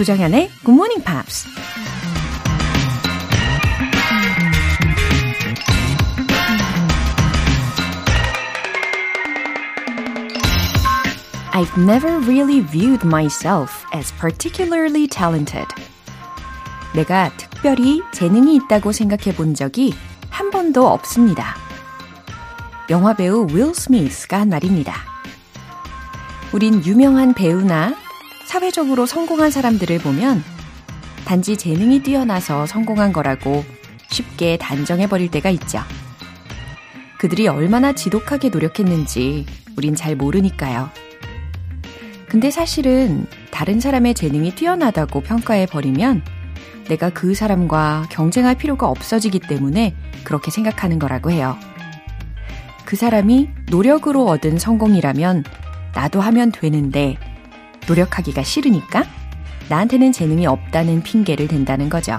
조정현의 0.00 0.48
Good 0.64 0.70
Morning 0.70 1.04
Pops. 1.04 1.46
I've 11.52 11.76
never 11.76 12.18
really 12.20 12.62
viewed 12.62 13.04
myself 13.04 13.84
as 13.94 14.10
particularly 14.18 15.06
talented. 15.06 15.66
내가 16.94 17.30
특별히 17.36 18.00
재능이 18.12 18.56
있다고 18.56 18.92
생각해 18.92 19.36
본 19.36 19.52
적이 19.52 19.92
한 20.30 20.50
번도 20.50 20.88
없습니다. 20.88 21.56
영화배우 22.88 23.48
윌 23.50 23.74
스미스가 23.74 24.40
한 24.40 24.48
말입니다. 24.48 24.94
우린 26.54 26.82
유명한 26.86 27.34
배우나 27.34 27.94
사회적으로 28.50 29.06
성공한 29.06 29.52
사람들을 29.52 30.00
보면 30.00 30.42
단지 31.24 31.56
재능이 31.56 32.02
뛰어나서 32.02 32.66
성공한 32.66 33.12
거라고 33.12 33.64
쉽게 34.08 34.56
단정해버릴 34.56 35.30
때가 35.30 35.50
있죠. 35.50 35.78
그들이 37.20 37.46
얼마나 37.46 37.92
지독하게 37.92 38.48
노력했는지 38.48 39.46
우린 39.76 39.94
잘 39.94 40.16
모르니까요. 40.16 40.90
근데 42.28 42.50
사실은 42.50 43.24
다른 43.52 43.78
사람의 43.78 44.14
재능이 44.14 44.56
뛰어나다고 44.56 45.20
평가해버리면 45.20 46.24
내가 46.88 47.10
그 47.10 47.36
사람과 47.36 48.08
경쟁할 48.10 48.56
필요가 48.56 48.88
없어지기 48.88 49.38
때문에 49.38 49.94
그렇게 50.24 50.50
생각하는 50.50 50.98
거라고 50.98 51.30
해요. 51.30 51.56
그 52.84 52.96
사람이 52.96 53.48
노력으로 53.70 54.26
얻은 54.26 54.58
성공이라면 54.58 55.44
나도 55.94 56.20
하면 56.20 56.50
되는데 56.50 57.16
노력하기가 57.90 58.42
싫으니까 58.42 59.04
나한테는 59.68 60.12
재능이 60.12 60.46
없다는 60.46 61.02
핑계를 61.02 61.48
댄다는 61.48 61.88
거죠. 61.88 62.18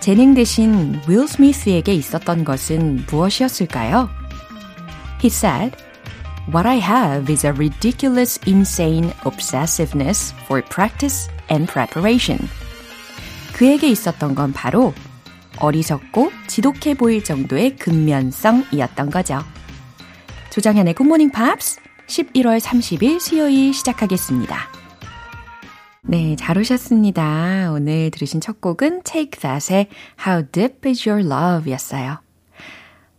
재능 0.00 0.34
대신 0.34 1.00
윌 1.06 1.28
스미스에게 1.28 1.92
있었던 1.94 2.44
것은 2.44 3.04
무엇이었을까요? 3.10 4.08
He 5.22 5.26
said, 5.26 5.76
What 6.48 6.66
I 6.66 6.78
have 6.78 7.30
is 7.30 7.46
a 7.46 7.52
ridiculous, 7.52 8.40
insane 8.46 9.12
obsessiveness 9.26 10.34
for 10.44 10.64
practice 10.64 11.30
and 11.50 11.70
preparation. 11.70 12.48
그에게 13.52 13.88
있었던 13.90 14.34
건 14.34 14.52
바로 14.52 14.94
어리석고 15.58 16.32
지독해 16.46 16.94
보일 16.94 17.22
정도의 17.22 17.76
근면성이었던 17.76 19.10
거죠. 19.10 19.44
조장현의 20.50 20.94
굿모닝 20.94 21.30
팝스 21.30 21.79
11월 22.10 22.58
30일 22.58 23.20
수요일 23.20 23.72
시작하겠습니다. 23.72 24.56
네, 26.02 26.34
잘 26.34 26.58
오셨습니다. 26.58 27.70
오늘 27.72 28.10
들으신 28.10 28.40
첫 28.40 28.60
곡은 28.60 29.02
Take 29.04 29.40
That의 29.40 29.86
How 30.26 30.44
Deep 30.50 30.88
Is 30.88 31.08
Your 31.08 31.24
Love 31.24 31.72
였어요. 31.72 32.18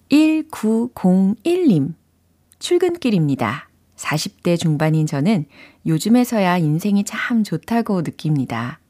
1901님, 0.09 1.94
출근길입니다. 2.59 3.69
40대 3.95 4.59
중반인 4.59 5.06
저는 5.06 5.45
요즘에서야 5.86 6.58
인생이 6.58 7.06
참 7.06 7.45
좋다고 7.45 8.02
느낍니다. 8.02 8.81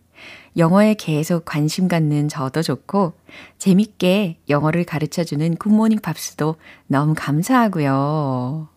영어에 0.57 0.95
계속 0.95 1.45
관심 1.45 1.87
갖는 1.87 2.27
저도 2.27 2.63
좋고, 2.63 3.13
재밌게 3.59 4.39
영어를 4.49 4.83
가르쳐 4.83 5.23
주는 5.23 5.55
굿모닝 5.55 5.99
팝스도 5.99 6.55
너무 6.87 7.13
감사하고요. 7.15 8.70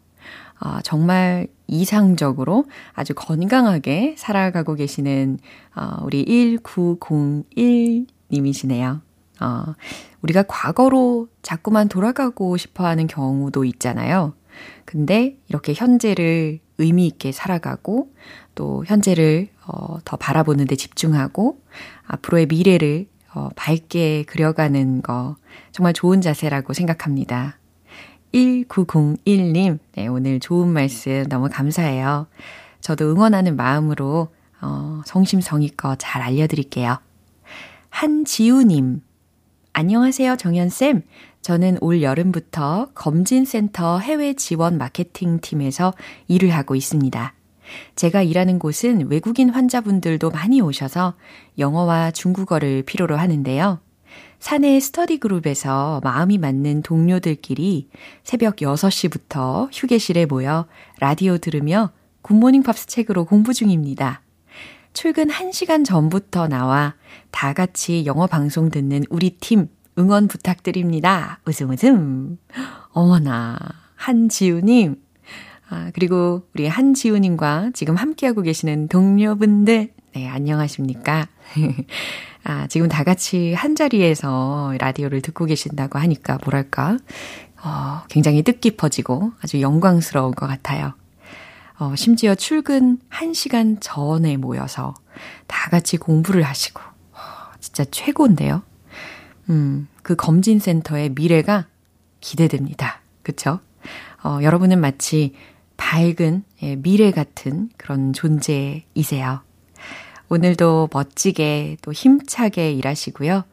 아, 0.59 0.81
정말 0.83 1.47
이상적으로 1.67 2.67
아주 2.93 3.15
건강하게 3.15 4.17
살아가고 4.19 4.75
계시는 4.75 5.39
어, 5.75 5.97
우리 6.03 6.25
1901님이시네요. 6.63 9.01
어, 9.41 9.65
우리가 10.23 10.45
과거로 10.47 11.29
자꾸만 11.43 11.89
돌아가고 11.89 12.57
싶어 12.57 12.87
하는 12.87 13.07
경우도 13.07 13.65
있잖아요. 13.65 14.35
근데 14.85 15.37
이렇게 15.49 15.75
현재를 15.75 16.61
의미 16.79 17.07
있게 17.07 17.33
살아가고 17.33 18.13
또 18.55 18.85
현재를 18.87 19.49
어, 19.67 19.99
더 20.05 20.17
바라보는 20.17 20.67
데 20.67 20.77
집중하고 20.77 21.61
앞으로의 22.07 22.47
미래를 22.47 23.07
어, 23.35 23.49
밝게 23.57 24.25
그려가는 24.25 25.03
거 25.03 25.37
정말 25.73 25.93
좋은 25.93 26.21
자세라고 26.21 26.73
생각합니다. 26.73 27.59
1901님, 28.35 29.79
네, 29.95 30.09
오늘 30.09 30.41
좋은 30.41 30.69
말씀 30.69 31.25
너무 31.29 31.49
감사해요. 31.49 32.27
저도 32.81 33.13
응원하는 33.13 33.55
마음으로 33.55 34.29
어, 34.61 35.03
성심성의껏 35.07 35.99
잘 36.01 36.21
알려드릴게요. 36.21 36.99
한지우님, 37.91 39.03
안녕하세요, 39.73 40.37
정현쌤. 40.37 41.03
저는 41.43 41.79
올 41.81 42.03
여름부터 42.03 42.89
검진센터 42.95 44.01
해외 44.01 44.35
지원 44.35 44.79
마케팅 44.79 45.39
팀에서 45.41 45.95
일을 46.27 46.51
하고 46.51 46.75
있습니다. 46.75 47.35
제가 47.95 48.23
일하는 48.23 48.59
곳은 48.59 49.11
외국인 49.11 49.51
환자분들도 49.51 50.31
많이 50.31 50.61
오셔서 50.61 51.15
영어와 51.59 52.11
중국어를 52.11 52.83
필요로 52.83 53.17
하는데요. 53.17 53.79
사내 54.45 54.79
스터디 54.79 55.21
그룹에서 55.21 56.03
마음이 56.05 56.37
맞는 56.37 56.83
동료들끼리 56.83 57.89
새벽 58.25 58.57
6시부터 58.57 59.71
휴게실에 59.73 60.27
모여 60.27 60.67
라디오 61.01 61.39
들으며 61.39 61.93
굿모닝 62.21 62.63
팝스 62.63 62.87
책으로 62.87 63.25
공부 63.25 63.55
중입니다. 63.55 64.21
출근 64.93 65.29
1시간 65.29 65.83
전부터 65.83 66.49
나와 66.49 66.95
다 67.31 67.55
같이 67.55 68.05
영어 68.05 68.27
방송 68.27 68.69
듣는 68.69 69.05
우리 69.09 69.31
팀 69.31 69.69
응원 69.99 70.29
부탁드립니다. 70.29 71.41
웃음 71.47 71.71
웃음. 71.71 72.37
어머나, 72.93 73.57
한지우님. 73.97 74.97
아, 75.71 75.91
그리고 75.95 76.47
우리 76.53 76.67
한지우님과 76.67 77.71
지금 77.73 77.97
함께하고 77.97 78.43
계시는 78.43 78.89
동료분들. 78.89 79.95
네, 80.13 80.29
안녕하십니까. 80.29 81.29
아, 82.45 82.67
지금 82.67 82.89
다 82.89 83.05
같이 83.05 83.55
한 83.55 83.75
자리에서 83.75 84.75
라디오를 84.79 85.23
듣고 85.23 85.47
계신다고 85.47 85.99
하니까 85.99 86.39
뭐랄까, 86.45 86.99
어, 87.63 88.03
굉장히 88.09 88.43
뜻깊어지고 88.43 89.33
아주 89.43 89.63
영광스러운 89.63 90.35
것 90.35 90.47
같아요. 90.47 90.93
어, 91.79 91.95
심지어 91.97 92.35
출근 92.35 92.99
1시간 93.11 93.79
전에 93.81 94.37
모여서 94.37 94.95
다 95.47 95.71
같이 95.71 95.97
공부를 95.97 96.43
하시고, 96.43 96.81
어, 96.81 97.17
진짜 97.61 97.85
최고인데요. 97.91 98.63
음, 99.49 99.89
그 100.03 100.15
검진센터의 100.15 101.11
미래가 101.11 101.67
기대됩니다. 102.21 103.01
그쵸? 103.23 103.59
어, 104.23 104.39
여러분은 104.43 104.81
마치 104.81 105.35
밝은 105.77 106.45
예, 106.63 106.77
미래 106.77 107.11
같은 107.11 107.71
그런 107.77 108.13
존재이세요. 108.13 109.41
오늘도 110.29 110.89
멋지게 110.93 111.79
또 111.83 111.93
힘차게 111.93 112.73
일하시고요. 112.73 113.45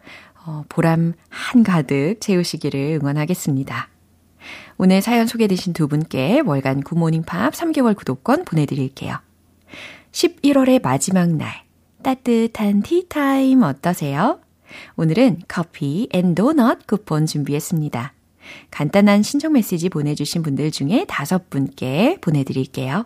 어, 0.46 0.64
보람 0.70 1.14
한가득 1.30 2.20
채우시기를 2.20 3.00
응원하겠습니다. 3.02 3.90
오늘 4.78 5.02
사연 5.02 5.28
소개되신 5.28 5.74
두 5.74 5.88
분께 5.88 6.42
월간 6.44 6.82
굿모닝 6.82 7.24
팝 7.24 7.54
3개월 7.54 7.96
구독권 7.96 8.46
보내드릴게요. 8.46 9.18
11월의 10.12 10.82
마지막 10.82 11.30
날, 11.30 11.64
따뜻한 12.04 12.82
티타임 12.82 13.62
어떠세요? 13.62 14.40
오늘은 14.96 15.44
커피 15.48 16.08
and 16.12 16.34
도넛 16.34 16.88
쿠폰 16.88 17.26
준비했습니다. 17.26 18.14
간단한 18.72 19.24
신청 19.24 19.54
메시지 19.54 19.90
보내주신 19.90 20.42
분들 20.42 20.72
중에 20.72 21.06
다섯 21.08 21.50
분께 21.50 22.18
보내드릴게요. 22.22 23.06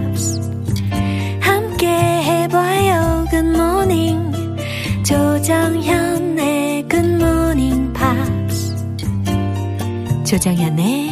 조정현의 10.31 11.11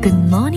굿모 0.00 0.48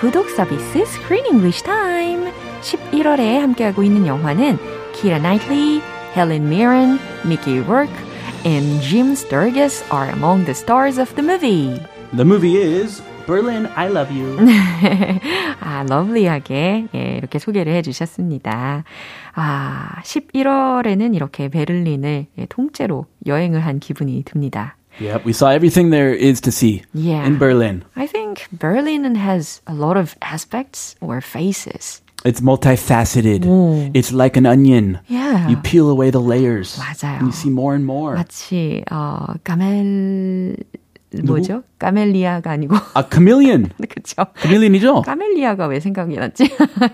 구독 0.00 0.30
서비스 0.30 0.78
Screen 0.78 1.26
English 1.26 1.62
Time. 1.62 2.32
11월에 2.62 3.38
함께하고 3.38 3.82
있는 3.82 4.06
영화는 4.06 4.56
Keira 4.94 5.20
Knightley, 5.20 5.82
Helen 6.16 6.46
Mirren, 6.46 6.98
Mickey 7.26 7.60
Rourke, 7.60 7.92
and 8.46 8.80
Jim 8.80 9.12
Sturgis 9.12 9.84
are 9.92 10.10
among 10.10 10.46
the 10.46 10.54
stars 10.54 10.98
of 10.98 11.14
the 11.16 11.22
movie. 11.22 11.78
The 12.16 12.24
movie 12.24 12.56
is 12.56 13.02
Berlin, 13.26 13.66
I 13.76 13.90
Love 13.90 14.10
You. 14.10 14.38
아, 15.60 15.84
러블리하게 15.86 16.86
예, 16.94 17.16
이렇게 17.18 17.38
소개를 17.38 17.74
해주셨습니다. 17.74 18.84
아, 19.34 20.02
11월에는 20.02 21.14
이렇게 21.14 21.50
베를린을 21.50 22.26
예, 22.38 22.46
통째로 22.48 23.04
여행을 23.26 23.60
한 23.60 23.78
기분이 23.78 24.22
듭니다. 24.24 24.78
Yep, 24.99 25.25
we 25.25 25.33
saw 25.33 25.49
everything 25.51 25.89
there 25.91 26.13
is 26.13 26.39
to 26.41 26.51
see 26.51 26.83
Yeah. 26.93 27.25
in 27.27 27.37
Berlin. 27.37 27.83
I 27.97 28.07
think 28.07 28.47
Berlin 28.51 29.03
has 29.15 29.59
a 29.67 29.73
lot 29.75 29.97
of 29.97 30.15
aspects 30.21 30.95
or 31.01 31.19
faces. 31.19 32.01
It's 32.23 32.39
multifaceted. 32.41 33.45
오. 33.45 33.91
It's 33.93 34.11
like 34.15 34.35
an 34.39 34.45
onion. 34.47 34.99
Yeah. 35.07 35.47
You 35.49 35.57
peel 35.57 35.89
away 35.91 36.09
the 36.09 36.21
layers. 36.23 36.79
맞아요. 36.79 37.19
And 37.19 37.27
you 37.27 37.33
see 37.35 37.49
more 37.51 37.75
and 37.75 37.85
more. 37.85 38.15
마치 38.15 38.83
어, 38.89 39.35
까멜 39.43 40.55
뭐죠? 41.24 41.62
까멜리아가 41.78 42.50
아니고 42.52 42.74
A 42.96 43.02
chameleon. 43.10 43.70
그렇죠. 43.88 44.26
chameleon이죠? 44.40 45.02
카멜리아가 45.02 45.66
왜 45.66 45.80
생각이 45.80 46.14
났지? 46.16 46.44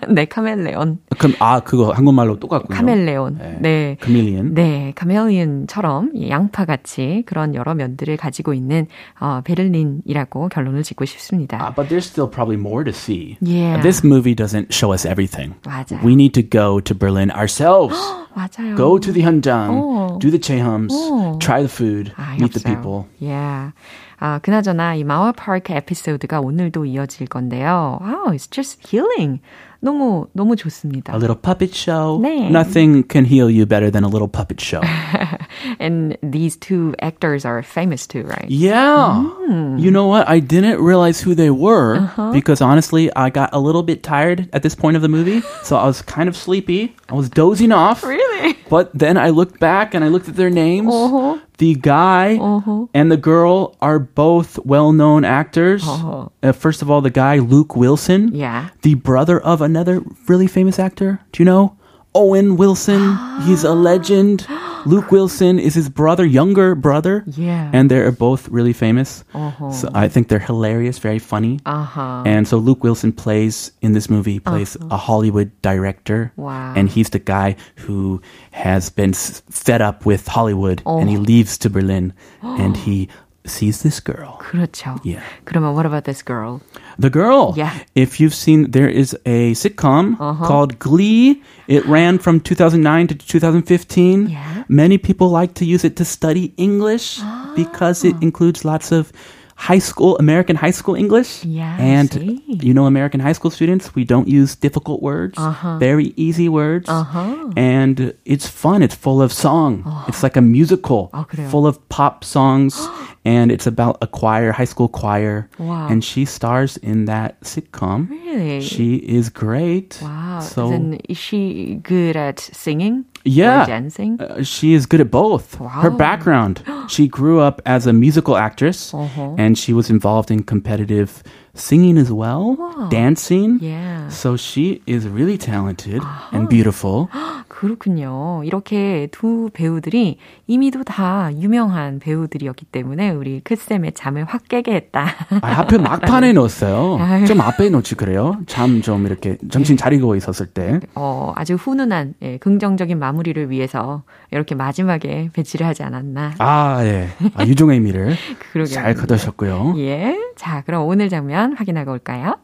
네, 0.08 0.24
카멜레온. 0.24 0.98
그럼 1.18 1.34
아 1.38 1.60
그거 1.60 1.92
한국말로 1.92 2.38
똑같군요. 2.38 2.76
카멜레온. 2.76 3.38
네. 3.38 3.58
네. 3.60 3.96
chameleon. 4.02 4.54
네, 4.54 4.92
카멜리언처럼 4.94 6.12
양파같이 6.28 7.24
그런 7.26 7.54
여러 7.54 7.74
면들을 7.74 8.16
가지고 8.16 8.54
있는 8.54 8.86
어, 9.20 9.40
베를린이라고 9.44 10.48
결론을 10.48 10.82
짓고 10.82 11.04
싶습니다. 11.04 11.58
Uh, 11.58 11.74
but 11.74 11.88
there's 11.88 12.06
still 12.06 12.28
probably 12.30 12.56
more 12.56 12.84
to 12.84 12.92
see. 12.92 13.36
Yeah. 13.40 13.82
This 13.82 14.04
movie 14.04 14.34
doesn't 14.34 14.72
show 14.72 14.92
us 14.92 15.04
everything. 15.06 15.54
맞아요. 15.66 16.00
We 16.04 16.14
need 16.14 16.32
to 16.34 16.42
go 16.42 16.80
to 16.80 16.94
Berlin 16.94 17.30
ourselves. 17.30 17.96
맞아요. 18.35 18.75
go 18.75 18.99
to 18.99 19.11
the 19.13 19.23
현장, 19.25 19.69
어. 19.71 20.19
do 20.19 20.29
the 20.31 20.39
chehums, 20.39 20.91
어. 20.91 21.39
try 21.39 21.59
the 21.59 21.69
food, 21.69 22.13
아, 22.15 22.35
meet 22.35 22.53
the 22.53 22.61
없어요. 22.61 22.75
people. 22.75 23.05
Yeah. 23.19 23.73
아, 24.19 24.39
그나저나 24.39 24.95
이 24.95 25.03
마워 25.03 25.31
파크 25.31 25.73
에피소드가 25.73 26.41
오늘도 26.41 26.85
이어질 26.85 27.27
건데요. 27.27 27.97
Wow, 28.01 28.33
it's 28.33 28.47
just 28.49 28.79
healing. 28.87 29.41
너무 29.85 30.27
너무 30.35 30.55
좋습니다. 30.55 31.11
A 31.13 31.17
little 31.17 31.35
puppet 31.35 31.73
show. 31.73 32.19
네. 32.21 32.49
Nothing 32.49 33.03
can 33.03 33.25
heal 33.25 33.49
you 33.49 33.65
better 33.65 33.89
than 33.89 34.03
a 34.03 34.07
little 34.09 34.27
puppet 34.27 34.61
show. 34.61 34.81
And 35.79 36.17
these 36.21 36.55
two 36.55 36.93
actors 37.01 37.45
are 37.45 37.61
famous 37.63 38.05
too, 38.07 38.23
right? 38.23 38.45
yeah. 38.49 39.23
Mm. 39.49 39.79
You 39.79 39.91
know 39.91 40.07
what? 40.07 40.27
I 40.29 40.39
didn't 40.39 40.81
realize 40.81 41.19
who 41.21 41.33
they 41.35 41.49
were 41.49 41.97
Uh-huh. 41.97 42.31
because 42.31 42.61
honestly, 42.61 43.09
I 43.15 43.29
got 43.29 43.49
a 43.53 43.59
little 43.59 43.83
bit 43.83 44.03
tired 44.03 44.49
at 44.53 44.63
this 44.63 44.75
point 44.75 44.95
of 44.95 45.01
the 45.01 45.09
movie. 45.09 45.41
So 45.63 45.77
I 45.77 45.85
was 45.85 46.01
kind 46.01 46.29
of 46.29 46.35
sleepy. 46.37 46.95
I 47.09 47.15
was 47.15 47.29
dozing 47.29 47.71
off. 47.71 48.03
Really? 48.03 48.57
But 48.69 48.91
then 48.93 49.17
I 49.17 49.29
looked 49.29 49.59
back 49.59 49.93
and 49.93 50.03
I 50.03 50.07
looked 50.07 50.29
at 50.29 50.35
their 50.35 50.49
names. 50.49 50.93
Uh-huh. 50.93 51.37
The 51.58 51.74
guy 51.74 52.36
Uh-huh. 52.36 52.86
and 52.92 53.10
the 53.10 53.16
girl 53.16 53.76
are 53.80 53.98
both 53.98 54.58
well-known 54.64 55.24
actors. 55.24 55.86
Uh-huh. 55.88 56.28
Uh, 56.42 56.52
first 56.52 56.82
of 56.82 56.90
all, 56.90 57.00
the 57.00 57.10
guy 57.10 57.38
Luke 57.38 57.74
Wilson, 57.76 58.30
Yeah. 58.34 58.68
the 58.82 58.94
brother 58.94 59.40
of 59.40 59.62
another 59.62 60.02
really 60.28 60.46
famous 60.46 60.78
actor. 60.78 61.20
Do 61.32 61.42
you 61.42 61.46
know? 61.46 61.72
Owen 62.16 62.56
Wilson. 62.56 63.18
He's 63.42 63.62
a 63.64 63.74
legend. 63.74 64.46
Luke 64.86 65.10
Wilson 65.10 65.58
is 65.58 65.74
his 65.74 65.88
brother, 65.90 66.24
younger 66.24 66.74
brother. 66.76 67.24
Yeah. 67.26 67.68
And 67.74 67.90
they're 67.90 68.12
both 68.12 68.48
really 68.48 68.72
famous. 68.72 69.24
Uh-huh. 69.34 69.72
So 69.72 69.90
I 69.92 70.06
think 70.08 70.28
they're 70.28 70.38
hilarious, 70.38 70.98
very 70.98 71.18
funny. 71.18 71.58
Uh-huh. 71.66 72.22
And 72.24 72.46
so 72.46 72.56
Luke 72.58 72.84
Wilson 72.84 73.12
plays 73.12 73.72
in 73.82 73.92
this 73.92 74.08
movie, 74.08 74.34
he 74.34 74.40
plays 74.40 74.76
a 74.90 74.96
Hollywood 74.96 75.50
director. 75.60 76.32
Wow. 76.36 76.72
And 76.76 76.88
he's 76.88 77.10
the 77.10 77.18
guy 77.18 77.56
who 77.84 78.22
has 78.52 78.88
been 78.90 79.12
fed 79.12 79.82
up 79.82 80.06
with 80.06 80.28
Hollywood 80.28 80.82
and 80.86 81.10
he 81.10 81.16
Oh. 81.16 81.20
leaves 81.20 81.58
to 81.58 81.68
Berlin 81.70 82.12
and 82.42 82.76
he 82.76 83.08
sees 83.45 83.81
this 83.81 83.99
girl. 83.99 84.37
그렇죠. 84.39 84.97
Yeah. 85.03 85.23
그러면 85.45 85.73
what 85.73 85.85
about 85.87 86.03
this 86.05 86.21
girl? 86.21 86.61
The 86.99 87.09
girl. 87.09 87.53
Yeah. 87.57 87.73
If 87.95 88.19
you've 88.19 88.35
seen, 88.35 88.69
there 88.69 88.87
is 88.89 89.17
a 89.25 89.53
sitcom 89.53 90.15
Uh-huh. 90.19 90.45
called 90.45 90.77
Glee. 90.77 91.41
It 91.67 91.83
ran 91.87 92.19
from 92.19 92.39
2009 92.39 93.07
to 93.07 93.15
2015. 93.17 94.29
Yeah. 94.29 94.63
Many 94.69 94.97
people 94.99 95.29
like 95.29 95.55
to 95.55 95.65
use 95.65 95.83
it 95.83 95.95
to 95.97 96.05
study 96.05 96.53
English 96.57 97.19
because 97.55 98.05
Ah. 98.05 98.09
it 98.09 98.15
includes 98.21 98.63
lots 98.63 98.91
of 98.91 99.11
high 99.55 99.77
school, 99.81 100.17
American 100.17 100.55
high 100.57 100.73
school 100.73 100.95
English. 100.95 101.45
Yeah, 101.45 101.77
I 101.77 101.81
And 102.01 102.09
see. 102.11 102.41
you 102.65 102.73
know, 102.73 102.85
American 102.89 103.19
high 103.21 103.33
school 103.33 103.51
students, 103.51 103.93
we 103.93 104.03
don't 104.05 104.27
use 104.27 104.55
difficult 104.55 105.01
words, 105.03 105.37
very 105.77 106.13
easy 106.17 106.49
words. 106.49 106.89
Uh-huh. 106.89 107.53
And 107.55 108.13
it's 108.25 108.47
fun. 108.49 108.81
It's 108.81 108.95
full 108.97 109.21
of 109.21 109.31
song. 109.31 109.85
It's 110.09 110.21
like 110.23 110.35
a 110.37 110.41
musical 110.41 111.09
아, 111.13 111.25
그래요? 111.29 111.49
full 111.49 111.67
of 111.67 111.77
pop 111.89 112.23
songs. 112.25 112.77
and 113.26 113.50
it's 113.50 113.66
about 113.66 113.98
a 114.00 114.06
choir, 114.06 114.52
high 114.52 114.68
school 114.74 114.88
choir. 114.88 115.48
Wow. 115.58 115.88
And 115.90 116.04
she 116.04 116.24
stars 116.24 116.76
in 116.90 117.06
that 117.06 117.30
sitcom. 117.42 118.08
Really? 118.10 118.60
She 118.62 118.96
is 119.18 119.28
great. 119.28 119.98
wow. 120.02 120.40
So 120.40 120.70
then 120.70 121.00
is 121.08 121.18
she 121.18 121.80
good 121.82 122.14
at 122.16 122.38
singing? 122.40 123.04
Yeah. 123.24 123.62
Or 123.64 123.66
dancing? 123.66 124.20
uh, 124.20 124.44
she 124.44 124.74
is 124.78 124.86
good 124.86 125.00
at 125.00 125.10
both. 125.10 125.58
Wow. 125.58 125.68
Her 125.84 125.90
background, 125.90 126.62
she 126.88 127.08
grew 127.08 127.40
up 127.40 127.60
as 127.66 127.86
a 127.86 127.92
musical 127.92 128.36
actress 128.36 128.94
Uh-huh. 128.94 129.34
and 129.42 129.58
she 129.58 129.72
was 129.74 129.90
involved 129.90 130.30
in 130.30 130.44
competitive 130.44 131.10
singing 131.54 131.98
as 131.98 132.10
well, 132.12 132.54
Wow. 132.54 132.88
dancing. 132.90 133.58
Yeah. 133.60 134.08
So 134.10 134.36
she 134.36 134.82
is 134.86 135.08
really 135.18 135.38
talented 135.38 136.02
and 136.32 136.48
beautiful. 136.48 137.10
그렇군요. 137.56 138.42
이렇게 138.44 139.08
두 139.12 139.48
배우들이 139.54 140.18
이미도 140.46 140.84
다 140.84 141.30
유명한 141.40 141.98
배우들이었기 142.00 142.66
때문에 142.66 143.08
우리 143.10 143.40
크쌤의 143.40 143.92
잠을 143.94 144.24
확 144.24 144.46
깨게 144.46 144.74
했다. 144.74 145.06
아, 145.40 145.46
하필 145.52 145.78
막판에 145.78 146.32
넣었어요. 146.34 146.98
아유. 147.00 147.24
좀 147.24 147.40
앞에 147.40 147.70
넣지 147.70 147.94
그래요? 147.94 148.38
잠 148.46 148.82
좀 148.82 149.06
이렇게 149.06 149.38
정신 149.50 149.78
차리고 149.78 150.16
있었을 150.16 150.46
때. 150.46 150.80
어, 150.94 151.32
아주 151.34 151.54
훈훈한 151.54 152.12
예, 152.20 152.36
긍정적인 152.36 152.98
마무리를 152.98 153.48
위해서 153.48 154.02
이렇게 154.30 154.54
마지막에 154.54 155.30
배치를 155.32 155.66
하지 155.66 155.82
않았나. 155.82 156.32
아, 156.38 156.80
예. 156.84 157.08
아, 157.34 157.46
유종의 157.46 157.78
의미를 157.78 158.14
그러게요. 158.52 158.74
잘 158.74 158.92
거두셨고요. 158.94 159.76
예. 159.78 160.14
자, 160.36 160.62
그럼 160.66 160.86
오늘 160.86 161.08
장면 161.08 161.54
확인하고 161.54 161.90
올까요? 161.92 162.36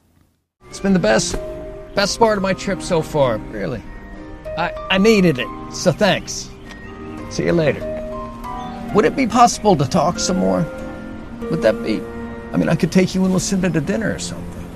It's 0.71 0.81
been 0.81 0.99
the 0.99 1.03
best, 1.03 1.39
best 1.95 2.19
part 2.19 2.39
of 2.39 2.43
my 2.43 2.55
trip 2.55 2.81
so 2.83 3.01
far, 3.01 3.39
really. 3.53 3.83
I, 4.57 4.73
I 4.91 4.99
needed 4.99 5.39
it, 5.39 5.49
so 5.73 5.93
thanks. 5.93 6.51
See 7.31 7.45
you 7.45 7.53
later. 7.53 7.81
Would 8.95 9.07
it 9.07 9.17
be 9.17 9.27
possible 9.27 9.75
to 9.77 9.89
talk 9.89 10.19
some 10.19 10.37
more? 10.39 10.67
Would 11.51 11.63
that 11.63 11.83
be? 11.83 12.01
I 12.53 12.59
mean, 12.59 12.69
I 12.69 12.77
could 12.77 12.93
take 12.93 13.15
you 13.15 13.25
and 13.25 13.33
Lucinda 13.33 13.71
to 13.71 13.81
dinner 13.81 14.15
or 14.15 14.19
something. 14.19 14.67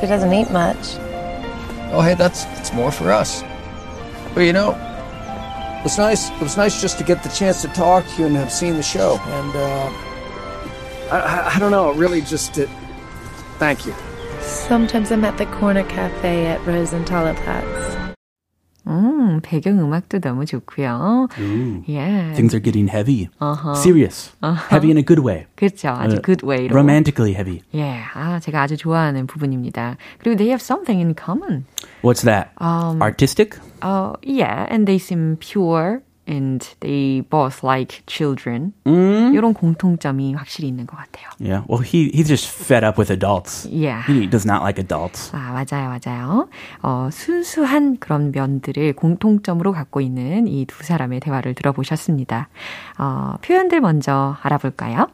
She 0.00 0.06
doesn't 0.06 0.32
eat 0.32 0.50
much. 0.50 0.96
Oh, 1.92 2.00
hey, 2.00 2.14
that's 2.14 2.44
that's 2.44 2.72
more 2.72 2.92
for 2.92 3.10
us. 3.10 3.42
But 4.34 4.42
you 4.42 4.52
know, 4.52 4.70
it 4.70 5.82
was 5.82 5.98
nice. 5.98 6.30
It 6.30 6.40
was 6.40 6.56
nice 6.56 6.80
just 6.80 6.98
to 6.98 7.04
get 7.04 7.22
the 7.22 7.28
chance 7.30 7.62
to 7.62 7.68
talk 7.68 8.06
to 8.06 8.20
you 8.20 8.26
and 8.26 8.36
have 8.36 8.52
seen 8.52 8.74
the 8.74 8.82
show. 8.82 9.18
And 9.20 9.56
uh, 9.56 9.92
I, 11.10 11.18
I, 11.18 11.54
I 11.54 11.58
don't 11.58 11.72
know. 11.72 11.90
It 11.90 11.96
really 11.96 12.20
just 12.20 12.58
it. 12.58 12.68
Thank 13.58 13.86
you. 13.86 13.94
Sometimes 14.40 15.10
I'm 15.10 15.24
at 15.24 15.38
the 15.38 15.46
corner 15.46 15.82
cafe 15.84 16.46
at 16.46 16.60
Rosenthaler 16.60 17.34
Platz. 17.42 18.05
음, 18.87 19.39
배경 19.43 19.79
음악도 19.79 20.19
너무 20.19 20.45
좋고요. 20.45 21.27
Ooh, 21.39 21.83
예. 21.87 22.33
things 22.33 22.55
are 22.55 22.61
getting 22.61 22.89
heavy. 22.89 23.29
어허. 23.39 23.75
Serious. 23.75 24.31
Heavy 24.71 24.89
in 24.89 24.97
a 24.97 25.03
good 25.05 25.21
way. 25.23 25.45
그렇죠. 25.55 25.89
아주 25.89 26.17
어, 26.17 26.21
good 26.21 26.43
way로. 26.43 26.71
Romantically 26.73 27.33
heavy. 27.33 27.61
예. 27.75 28.01
아, 28.13 28.39
제가 28.39 28.63
아주 28.63 28.77
좋아하는 28.77 29.27
부분입니다. 29.27 29.97
그리고 30.17 30.35
they 30.35 30.49
have 30.49 30.61
something 30.63 30.99
in 30.99 31.13
common. 31.15 31.65
What's 32.01 32.23
that? 32.23 32.49
Um, 32.57 33.01
Artistic? 33.03 33.59
Uh, 33.83 34.13
yeah, 34.23 34.65
and 34.69 34.87
they 34.87 34.97
seem 34.97 35.37
pure 35.37 36.01
and 36.26 36.60
they 36.80 37.20
both 37.30 37.62
like 37.62 38.02
children. 38.06 38.72
Mm. 38.84 39.32
이런 39.34 39.54
공통점이 39.54 40.34
확실히 40.34 40.68
있는 40.68 40.86
것 40.86 40.96
같아요. 40.96 41.28
Yeah. 41.38 41.64
Well, 41.68 41.82
he 41.82 42.10
he's 42.12 42.28
just 42.28 42.48
fed 42.48 42.84
up 42.84 42.98
with 42.98 43.10
adults. 43.10 43.66
Yeah. 43.70 44.02
He 44.06 44.26
does 44.26 44.44
not 44.46 44.62
like 44.62 44.78
adults. 44.78 45.30
아, 45.32 45.52
맞아요, 45.52 45.88
맞아요. 45.90 46.48
어, 46.82 47.08
순수한 47.12 47.98
그런 47.98 48.32
면들을 48.32 48.94
공통점으로 48.94 49.72
갖고 49.72 50.00
있는 50.00 50.46
이 50.48 50.66
두 50.66 50.82
사람의 50.82 51.20
대화를 51.20 51.54
들어보셨습니다. 51.54 52.48
어, 52.98 53.34
표현들 53.42 53.80
먼저 53.80 54.36
알아볼까요? 54.42 55.06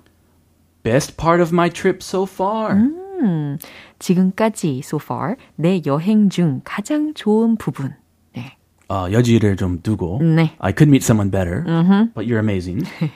Best 0.83 1.17
part 1.17 1.41
of 1.43 1.53
my 1.55 1.69
trip 1.71 1.99
so 2.03 2.25
far. 2.25 2.73
음, 2.73 3.59
지금까지 3.99 4.81
so 4.85 4.99
far 5.01 5.37
내 5.57 5.81
여행 5.87 6.29
중 6.29 6.61
가장 6.65 7.15
좋은 7.15 7.57
부분. 7.57 7.95
네. 8.93 9.07
어, 9.09 9.11
여지를 9.13 9.57
좀 9.57 9.81
두고. 9.83 10.21
네. 10.23 10.55
I 10.59 10.73
could 10.77 10.89
meet 10.91 11.03
someone 11.05 11.31
better, 11.31 11.65
but 12.15 12.27
you're 12.29 12.39
amazing. 12.41 12.85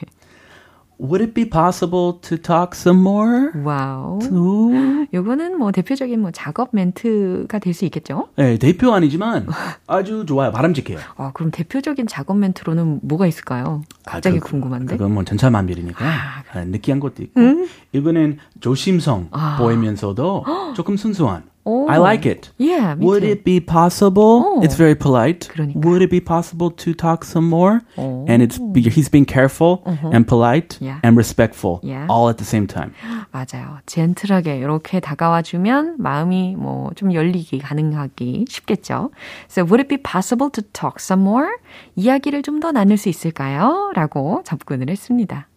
Would 0.99 1.21
it 1.23 1.35
be 1.35 1.45
possible 1.45 2.15
to 2.23 2.39
talk 2.39 2.71
some 2.75 3.01
more? 3.03 3.51
와우. 3.63 4.19
오. 4.33 4.73
요거는 5.13 5.59
뭐 5.59 5.71
대표적인 5.71 6.19
뭐 6.19 6.31
작업 6.31 6.71
멘트가 6.73 7.59
될 7.59 7.75
수 7.75 7.85
있겠죠? 7.85 8.29
네, 8.37 8.57
대표 8.57 8.95
아니지만 8.95 9.47
아주 9.87 10.25
좋아요. 10.27 10.53
바람직해요. 10.53 10.99
아, 11.19 11.33
그럼 11.35 11.51
대표적인 11.51 12.07
작업 12.07 12.39
멘트로는 12.39 13.01
뭐가 13.03 13.27
있을까요? 13.27 13.83
갑자기 14.07 14.39
아, 14.39 14.41
그- 14.41 14.49
궁금한데. 14.53 14.97
그건 14.97 15.13
뭐 15.13 15.23
전차만별이니까 15.25 16.03
아, 16.03 16.11
아, 16.55 16.65
느끼한 16.65 16.99
것도 17.01 17.23
있고 17.25 17.41
이거는 17.93 18.39
조심성 18.61 19.29
보이면서도 19.59 20.45
조금 20.75 20.97
순수한. 20.97 21.43
오. 21.67 21.91
I 21.91 21.99
like 21.99 22.25
it. 22.25 22.51
Yeah, 22.59 22.95
Would 22.95 23.23
too. 23.23 23.33
it 23.33 23.45
be 23.45 23.59
possible? 23.59 24.63
오. 24.63 24.63
It's 24.63 24.77
very 24.79 24.95
polite. 24.95 25.49
그러니까. 25.51 25.81
Would 25.85 26.01
it 26.01 26.11
be 26.11 26.21
possible 26.21 26.71
to 26.71 26.95
talk 26.95 27.25
some 27.27 27.49
more? 27.51 27.81
오. 27.99 28.25
And 28.29 28.41
it's 28.41 28.57
he's 28.89 29.11
being 29.11 29.27
careful 29.27 29.83
and 30.15 30.27
polite 30.27 30.79
Yeah. 30.81 31.01
and 31.03 31.17
respectful 31.19 31.81
Yeah. 31.83 32.07
all 32.09 32.29
at 32.31 32.39
the 32.39 32.47
same 32.47 32.67
time. 32.69 32.93
맞아요. 33.33 33.79
젠틀하게 33.87 34.59
이렇게 34.59 35.01
다가와 35.01 35.43
주면 35.43 35.97
마음이 35.99 36.55
뭐 36.57 36.91
좀 36.95 37.13
열리기 37.13 37.59
가능하기 37.59 38.45
쉽겠죠. 38.49 39.11
So 39.51 39.65
would 39.65 39.81
it 39.83 39.89
be 39.89 39.99
possible 39.99 40.49
to 40.53 40.63
talk 40.73 40.97
some 41.03 41.23
more? 41.27 41.51
이야기를 41.97 42.43
좀 42.43 42.61
더 42.61 42.71
나눌 42.71 42.97
수 42.97 43.09
있을까요? 43.09 43.91
라고 43.95 44.41
접근을 44.45 44.89
했습니다. 44.89 45.49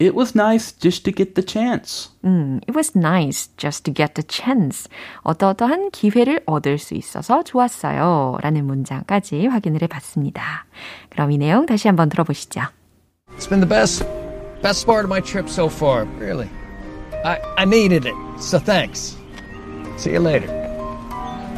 It 0.00 0.14
was 0.14 0.34
nice 0.36 0.72
just 0.72 1.04
to 1.04 1.10
get 1.10 1.34
the 1.34 1.42
chance. 1.42 2.10
음, 2.22 2.60
it 2.68 2.76
was 2.76 2.92
nice 2.94 3.48
just 3.56 3.84
to 3.84 3.94
get 3.94 4.12
the 4.14 4.26
chance. 4.28 4.90
어떠어떠한 5.22 5.90
기회를 5.90 6.42
얻을 6.44 6.76
수 6.76 6.94
있어서 6.94 7.42
좋았어요. 7.42 8.36
라는 8.42 8.66
문장까지 8.66 9.46
확인을 9.46 9.80
해봤습니다. 9.82 10.66
그럼 11.08 11.32
이 11.32 11.38
내용 11.38 11.64
다시 11.64 11.88
한번 11.88 12.10
들어보시죠. 12.10 12.60
It's 13.38 13.48
been 13.48 13.60
the 13.60 13.68
best, 13.68 14.04
best 14.60 14.84
part 14.84 15.04
of 15.04 15.08
my 15.08 15.22
trip 15.22 15.48
so 15.48 15.66
far, 15.68 16.04
really. 16.18 16.50
I, 17.24 17.40
I 17.56 17.64
needed 17.64 18.06
it, 18.06 18.14
so 18.38 18.58
thanks. 18.58 19.16
See 19.96 20.12
you 20.12 20.20
later. 20.20 20.52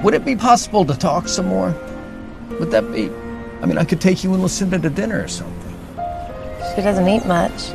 Would 0.04 0.14
it 0.14 0.24
be 0.24 0.36
possible 0.36 0.84
to 0.86 0.96
talk 0.96 1.26
some 1.26 1.48
more? 1.48 1.74
Would 2.60 2.70
that 2.70 2.92
be? 2.92 3.10
I 3.60 3.66
mean, 3.66 3.78
I 3.78 3.84
could 3.84 4.00
take 4.00 4.22
you 4.22 4.32
and 4.32 4.42
Lucinda 4.42 4.78
to 4.78 4.88
dinner 4.88 5.20
or 5.20 5.26
something. 5.26 5.74
She 6.76 6.82
doesn't 6.82 7.08
eat 7.08 7.26
much. 7.26 7.72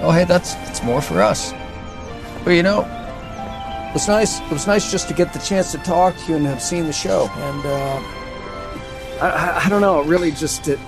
Oh, 0.00 0.10
hey, 0.12 0.24
that's 0.24 0.54
it's 0.68 0.82
more 0.82 1.00
for 1.02 1.20
us. 1.20 1.52
But 2.44 2.50
you 2.52 2.62
know, 2.62 2.80
it 2.82 3.94
was 3.94 4.06
nice. 4.08 4.40
It 4.40 4.50
was 4.50 4.66
nice 4.66 4.90
just 4.90 5.08
to 5.08 5.14
get 5.14 5.32
the 5.32 5.38
chance 5.40 5.72
to 5.72 5.78
talk 5.78 6.16
to 6.16 6.26
you 6.30 6.36
and 6.36 6.46
have 6.46 6.62
seen 6.62 6.84
the 6.86 6.92
show. 6.92 7.28
And 7.34 7.66
uh, 7.66 8.02
I, 9.20 9.28
I, 9.30 9.62
I 9.64 9.68
don't 9.68 9.80
know. 9.80 10.02
Really 10.02 10.30
just 10.30 10.68
it. 10.68 10.78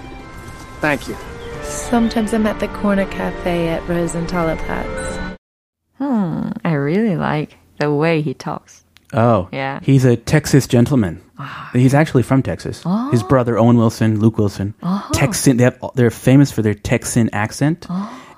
Thank 0.81 1.09
you. 1.09 1.17
Sometimes 1.63 2.33
I'm 2.33 2.47
at 2.47 2.59
the 2.61 2.69
corner 2.69 3.05
cafe 3.07 3.69
at 3.69 3.87
Rosenthal 3.89 4.57
Platz. 4.57 5.37
Hmm, 5.99 6.51
I 6.65 6.73
really 6.73 7.17
like 7.17 7.57
the 7.79 7.93
way 7.93 8.23
he 8.23 8.33
talks. 8.35 8.85
Oh, 9.13 9.49
Yeah. 9.53 9.81
He's 9.83 10.05
a 10.05 10.17
Texas 10.17 10.67
gentleman. 10.69 11.21
He's 11.73 11.95
actually 11.95 12.23
from 12.23 12.43
Texas. 12.43 12.85
His 13.11 13.23
brother 13.23 13.59
Owen 13.59 13.77
Wilson, 13.77 14.21
Luke 14.21 14.39
Wilson, 14.39 14.75
Texan. 15.13 15.57
They 15.57 15.65
have, 15.65 15.79
they're 15.95 16.11
famous 16.11 16.53
for 16.53 16.63
their 16.63 16.75
Texan 16.75 17.29
accent, 17.33 17.87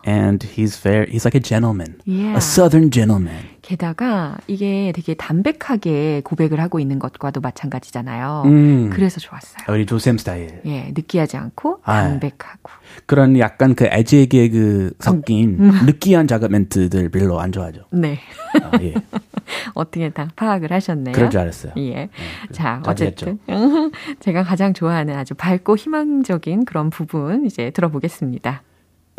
and 0.06 0.46
he's 0.46 0.76
very. 0.80 1.06
He's 1.10 1.24
like 1.24 1.34
a 1.36 1.40
gentleman, 1.42 1.96
Yeah. 2.04 2.34
a 2.34 2.40
Southern 2.40 2.90
gentleman. 2.90 3.52
게다가 3.62 4.38
이게 4.48 4.92
되게 4.94 5.14
담백하게 5.14 6.22
고백을 6.24 6.58
하고 6.60 6.80
있는 6.80 6.98
것과도 6.98 7.40
마찬가지잖아요. 7.40 8.42
음. 8.46 8.90
그래서 8.92 9.20
좋았어요. 9.20 9.64
우리 9.68 9.86
조샘 9.86 10.18
스타일. 10.18 10.60
예, 10.66 10.90
느끼하지 10.94 11.36
않고 11.36 11.78
아. 11.84 12.02
담백하고. 12.08 12.70
그런 13.06 13.38
약간 13.38 13.74
그 13.74 13.86
애제 13.86 14.26
개그 14.26 14.94
섞인 14.98 15.58
느끼한 15.86 16.26
작업 16.26 16.50
멘트들 16.50 17.08
별로 17.10 17.40
안 17.40 17.52
좋아하죠. 17.52 17.84
네. 17.92 18.18
아, 18.60 18.70
예. 18.82 18.94
어떻게 19.74 20.10
다 20.10 20.28
파악을 20.34 20.72
하셨네요. 20.72 21.14
그럴 21.14 21.30
줄 21.30 21.40
알았어요. 21.40 21.72
예. 21.78 22.08
자, 22.50 22.80
잘 22.84 22.92
어쨌든 22.92 23.38
제가 24.20 24.42
가장 24.42 24.74
좋아하는 24.74 25.16
아주 25.16 25.34
밝고 25.34 25.76
희망적인 25.76 26.64
그런 26.64 26.90
부분 26.90 27.46
이제 27.46 27.70
들어보겠습니다. 27.70 28.62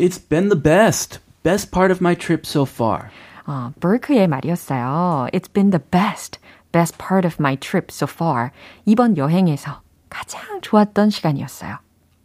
It's 0.03 0.17
been 0.17 0.49
the 0.49 0.61
best, 0.61 1.19
best 1.43 1.71
part 1.71 1.91
of 1.91 2.01
my 2.01 2.15
trip 2.15 2.45
so 2.45 2.63
far. 2.65 3.09
어, 3.45 3.73
버크의 3.79 4.27
말이었어요. 4.27 5.27
It's 5.33 5.51
been 5.51 5.71
the 5.71 5.83
best, 5.91 6.39
best 6.71 6.97
part 6.97 7.25
of 7.25 7.37
my 7.39 7.55
trip 7.57 7.87
so 7.91 8.07
far. 8.09 8.51
이번 8.85 9.17
여행에서 9.17 9.81
가장 10.09 10.61
좋았던 10.61 11.09
시간이었어요. 11.09 11.77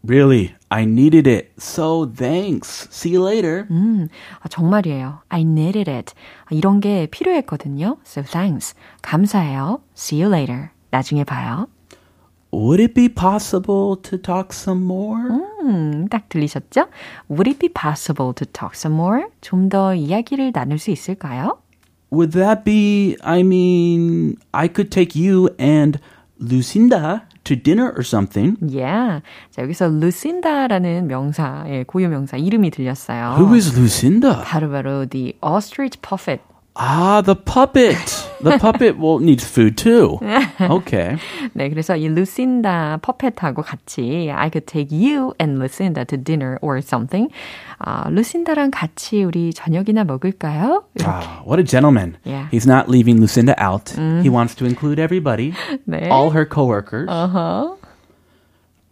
Really, 0.06 0.54
I 0.68 0.82
needed 0.82 1.26
it. 1.26 1.52
So 1.58 2.04
thanks. 2.06 2.88
See 2.92 3.16
you 3.16 3.26
later. 3.26 3.66
음, 3.70 4.08
아, 4.40 4.48
정말이에요. 4.48 5.20
I 5.30 5.40
needed 5.40 5.90
it. 5.90 6.12
아, 6.44 6.48
이런 6.50 6.80
게 6.80 7.06
필요했거든요. 7.06 7.96
So 8.04 8.22
thanks. 8.22 8.74
감사해요. 9.00 9.80
See 9.96 10.22
you 10.22 10.30
later. 10.30 10.68
나중에 10.90 11.24
봐요. 11.24 11.68
Would 12.51 12.79
it 12.81 12.93
be 12.93 13.09
possible 13.09 13.95
to 14.01 14.17
talk 14.17 14.53
some 14.53 14.83
more? 14.83 15.29
음, 15.63 16.07
딱 16.09 16.29
들리셨죠? 16.29 16.87
Would 17.29 17.47
it 17.49 17.59
be 17.59 17.69
possible 17.69 18.33
to 18.33 18.45
talk 18.45 18.73
some 18.75 18.95
more? 18.95 19.25
좀 19.41 19.69
더 19.69 19.93
이야기를 19.93 20.51
나눌 20.51 20.79
수 20.79 20.91
있을까요? 20.91 21.59
Would 22.11 22.31
that 22.33 22.63
be, 22.63 23.17
I 23.21 23.41
mean, 23.41 24.37
I 24.51 24.67
could 24.67 24.89
take 24.89 25.15
you 25.15 25.49
and 25.59 25.99
Lucinda 26.39 27.23
to 27.43 27.55
dinner 27.55 27.91
or 27.95 28.03
something. 28.03 28.57
Yeah. 28.61 29.21
자, 29.51 29.63
여기서 29.63 29.87
Lucinda라는 29.87 31.07
명사, 31.07 31.65
예, 31.67 31.83
고유 31.83 32.07
명사 32.07 32.37
이름이 32.37 32.71
들렸어요. 32.71 33.35
Who 33.37 33.55
is 33.55 33.77
Lucinda? 33.77 34.43
바로바로 34.43 35.09
the 35.09 35.33
ostrich 35.41 36.01
puppet. 36.01 36.41
Ah, 36.76 37.22
the 37.22 37.36
puppet. 37.36 37.96
The 38.42 38.58
puppet 38.58 38.98
well 38.98 39.20
needs 39.20 39.44
food 39.44 39.76
too. 39.76 40.18
Okay. 40.60 41.16
네, 41.54 41.68
그래서 41.70 41.96
이 41.96 42.08
루신다 42.08 42.98
퍼펫하고 43.00 43.62
같이 43.62 44.28
I 44.28 44.50
could 44.50 44.66
take 44.66 44.90
you 44.90 45.34
and 45.38 45.60
Lucinda 45.60 46.04
to 46.04 46.16
dinner 46.16 46.58
or 46.62 46.78
something. 46.82 47.30
아, 47.78 48.10
루신다랑 48.10 48.72
같이 48.72 49.22
우리 49.22 49.54
저녁이나 49.54 50.02
먹을까요? 50.02 50.82
이렇게. 50.96 51.08
Ah, 51.08 51.42
what 51.46 51.60
a 51.60 51.64
gentleman. 51.64 52.16
Yeah. 52.24 52.48
He's 52.50 52.66
not 52.66 52.88
leaving 52.90 53.20
Lucinda 53.20 53.54
out. 53.56 53.94
He 54.22 54.28
wants 54.28 54.56
to 54.56 54.66
include 54.66 54.98
everybody, 54.98 55.54
네. 55.86 56.10
all 56.10 56.30
her 56.30 56.44
coworkers. 56.44 57.08
어허. 57.08 57.76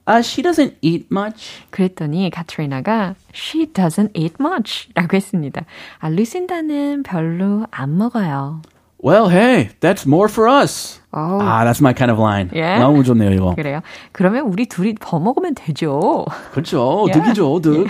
Uh, 0.06 0.20
she 0.20 0.42
doesn't 0.42 0.74
eat 0.82 1.06
much. 1.12 1.62
그랬더니 1.70 2.28
카트리나가 2.30 3.14
she 3.32 3.66
doesn't 3.66 4.10
eat 4.14 4.34
much 4.40 4.88
라고 4.94 5.16
했습니다. 5.16 5.64
아, 6.00 6.08
루신다는 6.08 7.04
별로 7.04 7.66
안 7.70 7.96
먹어요. 7.96 8.62
Well, 9.04 9.28
hey, 9.28 9.70
that's 9.80 10.06
more 10.06 10.28
for 10.28 10.48
us. 10.48 11.00
Oh. 11.12 11.38
Ah, 11.40 11.64
that's 11.64 11.80
my 11.80 11.92
kind 11.92 12.10
of 12.10 12.18
line. 12.18 12.50
Yeah? 12.52 12.78
너무 12.80 13.02
좋네요, 13.04 13.30
이거. 13.32 13.54
그래요? 13.54 13.80
그러면 14.12 14.44
우리 14.46 14.66
둘이 14.66 14.94
더 15.00 15.18
먹으면 15.18 15.54
되죠. 15.54 16.24
그렇죠. 16.52 17.06
Yeah. 17.08 17.20
득이죠, 17.34 17.60
득. 17.60 17.88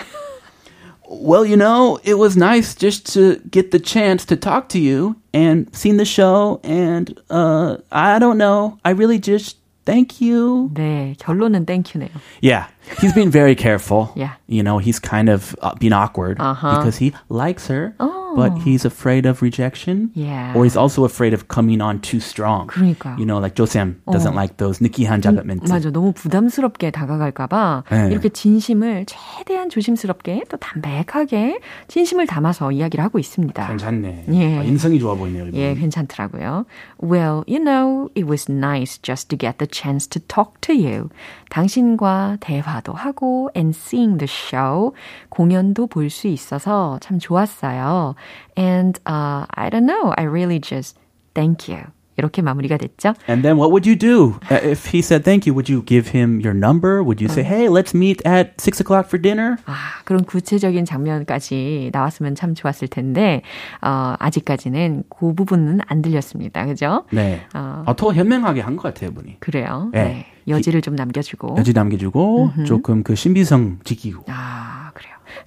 Well, 1.09 1.45
you 1.45 1.57
know, 1.57 1.99
it 2.05 2.15
was 2.19 2.37
nice 2.39 2.75
just 2.75 3.13
to 3.13 3.37
get 3.51 3.71
the 3.71 3.79
chance 3.79 4.25
to 4.27 4.37
talk 4.37 4.71
to 4.71 4.79
you 4.79 5.17
and 5.35 5.69
seen 5.77 5.99
the 5.99 6.07
show 6.07 6.61
and 6.65 7.13
uh 7.29 7.77
I 7.91 8.19
don't 8.19 8.39
know. 8.39 8.79
I 8.83 8.93
really 8.93 9.19
just 9.19 9.59
thank 9.88 10.22
you. 10.22 10.70
네, 10.74 11.16
결론은 11.18 11.66
땡큐네요. 11.66 12.10
Yeah. 12.44 12.68
He's 13.01 13.13
being 13.15 13.31
very 13.31 13.55
careful. 13.55 14.11
Yeah. 14.17 14.35
You 14.49 14.63
know, 14.63 14.79
he's 14.79 14.99
kind 14.99 15.29
of 15.29 15.55
uh, 15.63 15.75
being 15.79 15.93
awkward 15.95 16.37
Uh-huh. 16.39 16.79
because 16.79 16.99
he 16.99 17.13
likes 17.31 17.69
her, 17.69 17.95
but 18.37 18.53
he's 18.67 18.85
afraid 18.85 19.25
of 19.25 19.41
rejection. 19.41 20.11
Yeah. 20.15 20.53
Or 20.55 20.65
he's 20.65 20.77
also 20.77 21.05
afraid 21.05 21.33
of 21.33 21.47
coming 21.49 21.81
on 21.81 22.01
too 22.01 22.19
strong. 22.21 22.67
그러니까요. 22.69 23.19
You 23.19 23.25
know, 23.25 23.39
like 23.39 23.55
Josem 23.55 24.03
doesn't 24.11 24.35
like 24.35 24.57
those 24.59 24.81
느끼한 24.83 25.23
작업 25.23 25.47
멘트. 25.47 25.71
맞아. 25.71 25.91
너무 25.91 26.13
부담스럽게 26.13 26.91
다가갈까봐 26.91 27.85
네. 27.91 28.11
이렇게 28.11 28.29
진심을 28.29 29.07
최대한 29.07 29.71
조심스럽게 29.71 30.45
또 30.51 30.57
담백하게 30.59 31.61
진심을 31.89 32.27
담아서 32.27 32.73
이야기를 32.73 33.03
하고 33.03 33.19
있습니다. 33.19 33.67
괜찮네. 33.69 34.27
예. 34.35 34.59
아, 34.59 34.63
인성이 34.65 34.99
좋아 34.99 35.15
보이네요. 35.15 35.47
이분. 35.47 35.59
예, 35.59 35.75
괜찮더라고요. 35.75 36.67
Well, 37.01 37.45
you 37.47 37.63
know, 37.63 38.11
it 38.17 38.27
was 38.27 38.51
nice 38.51 38.99
just 39.01 39.29
to 39.31 39.39
get 39.39 39.59
the 39.59 39.69
chance 39.71 40.07
to 40.09 40.21
talk 40.21 40.61
to 40.63 40.75
you. 40.75 41.09
당신과 41.51 42.39
대화 42.41 42.76
도 42.77 42.93
하고 42.93 43.51
and 43.55 43.75
seeing 43.75 44.19
the 44.19 44.27
show. 44.27 44.93
공연도 45.31 45.87
볼 45.87 46.11
수 46.11 46.29
있어서 46.29 46.99
참 47.01 47.19
좋았어요. 47.19 48.15
And 48.59 49.01
uh, 49.07 49.47
I 49.55 49.71
don't 49.71 49.87
know, 49.87 50.13
I 50.17 50.25
really 50.25 50.61
just 50.61 50.99
thank 51.35 51.69
you. 51.69 51.87
이렇게 52.18 52.42
마무리가 52.42 52.78
됐죠. 52.78 53.14
And 53.30 53.42
then 53.44 53.58
what 53.58 53.70
would 53.72 53.88
you 53.88 53.96
do 53.98 54.36
Uh, 54.52 54.60
if 54.64 54.90
he 54.90 55.00
said 55.00 55.24
thank 55.24 55.46
you? 55.48 55.54
Would 55.56 55.72
you 55.72 55.84
give 55.86 56.10
him 56.12 56.42
your 56.42 56.56
number? 56.58 57.02
Would 57.04 57.22
you 57.24 57.30
say, 57.32 57.44
hey, 57.46 57.70
let's 57.70 57.94
meet 57.94 58.22
at 58.26 58.54
six 58.60 58.82
o'clock 58.82 59.08
for 59.08 59.22
dinner? 59.22 59.58
아, 59.66 60.02
그런 60.06 60.24
구체적인 60.26 60.86
장면까지 60.86 61.92
나왔으면 61.94 62.36
참 62.36 62.56
좋았을 62.56 62.88
텐데, 62.88 63.42
어, 63.82 64.16
아직까지는 64.20 65.04
그 65.10 65.34
부분은 65.34 65.80
안 65.88 66.02
들렸습니다. 66.02 66.66
그죠? 66.66 67.06
네. 67.12 67.42
어. 67.54 67.84
어, 67.86 67.96
더 67.96 68.14
현명하게 68.14 68.62
한 68.62 68.78
것 68.78 68.84
같아요, 68.94 69.12
분이. 69.14 69.40
그래요. 69.40 69.90
네. 69.94 70.04
네. 70.04 70.26
여지를 70.48 70.82
좀 70.82 70.96
남겨주고. 70.96 71.56
여지 71.58 71.74
남겨주고 71.74 72.52
조금 72.66 73.04
그 73.04 73.16
신비성 73.16 73.80
지키고. 73.84 74.24
아. 74.30 74.77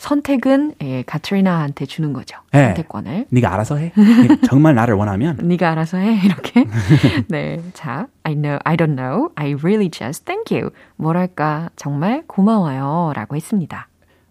선택은 0.00 0.76
예, 0.83 1.02
카트리나한테 1.02 1.85
주는 1.85 2.14
거죠. 2.14 2.38
네. 2.52 2.69
선택권을. 2.69 3.26
네가 3.28 3.52
알아서 3.52 3.76
해. 3.76 3.92
정말 4.47 4.75
나를 4.75 4.95
원하면. 4.95 5.37
네가 5.42 5.73
알아서 5.73 5.99
해 5.99 6.19
이렇게. 6.25 6.64
네, 7.28 7.61
자, 7.75 8.07
I 8.23 8.35
know, 8.35 8.59
I 8.64 8.76
don't 8.78 8.97
know, 8.97 9.28
I 9.37 9.52
really 9.62 9.90
just 9.90 10.25
thank 10.25 10.57
you. 10.57 10.71
뭐랄까 10.97 11.69
정말 11.76 12.25
고마워요라고 12.26 13.37
했습니다. 13.37 13.88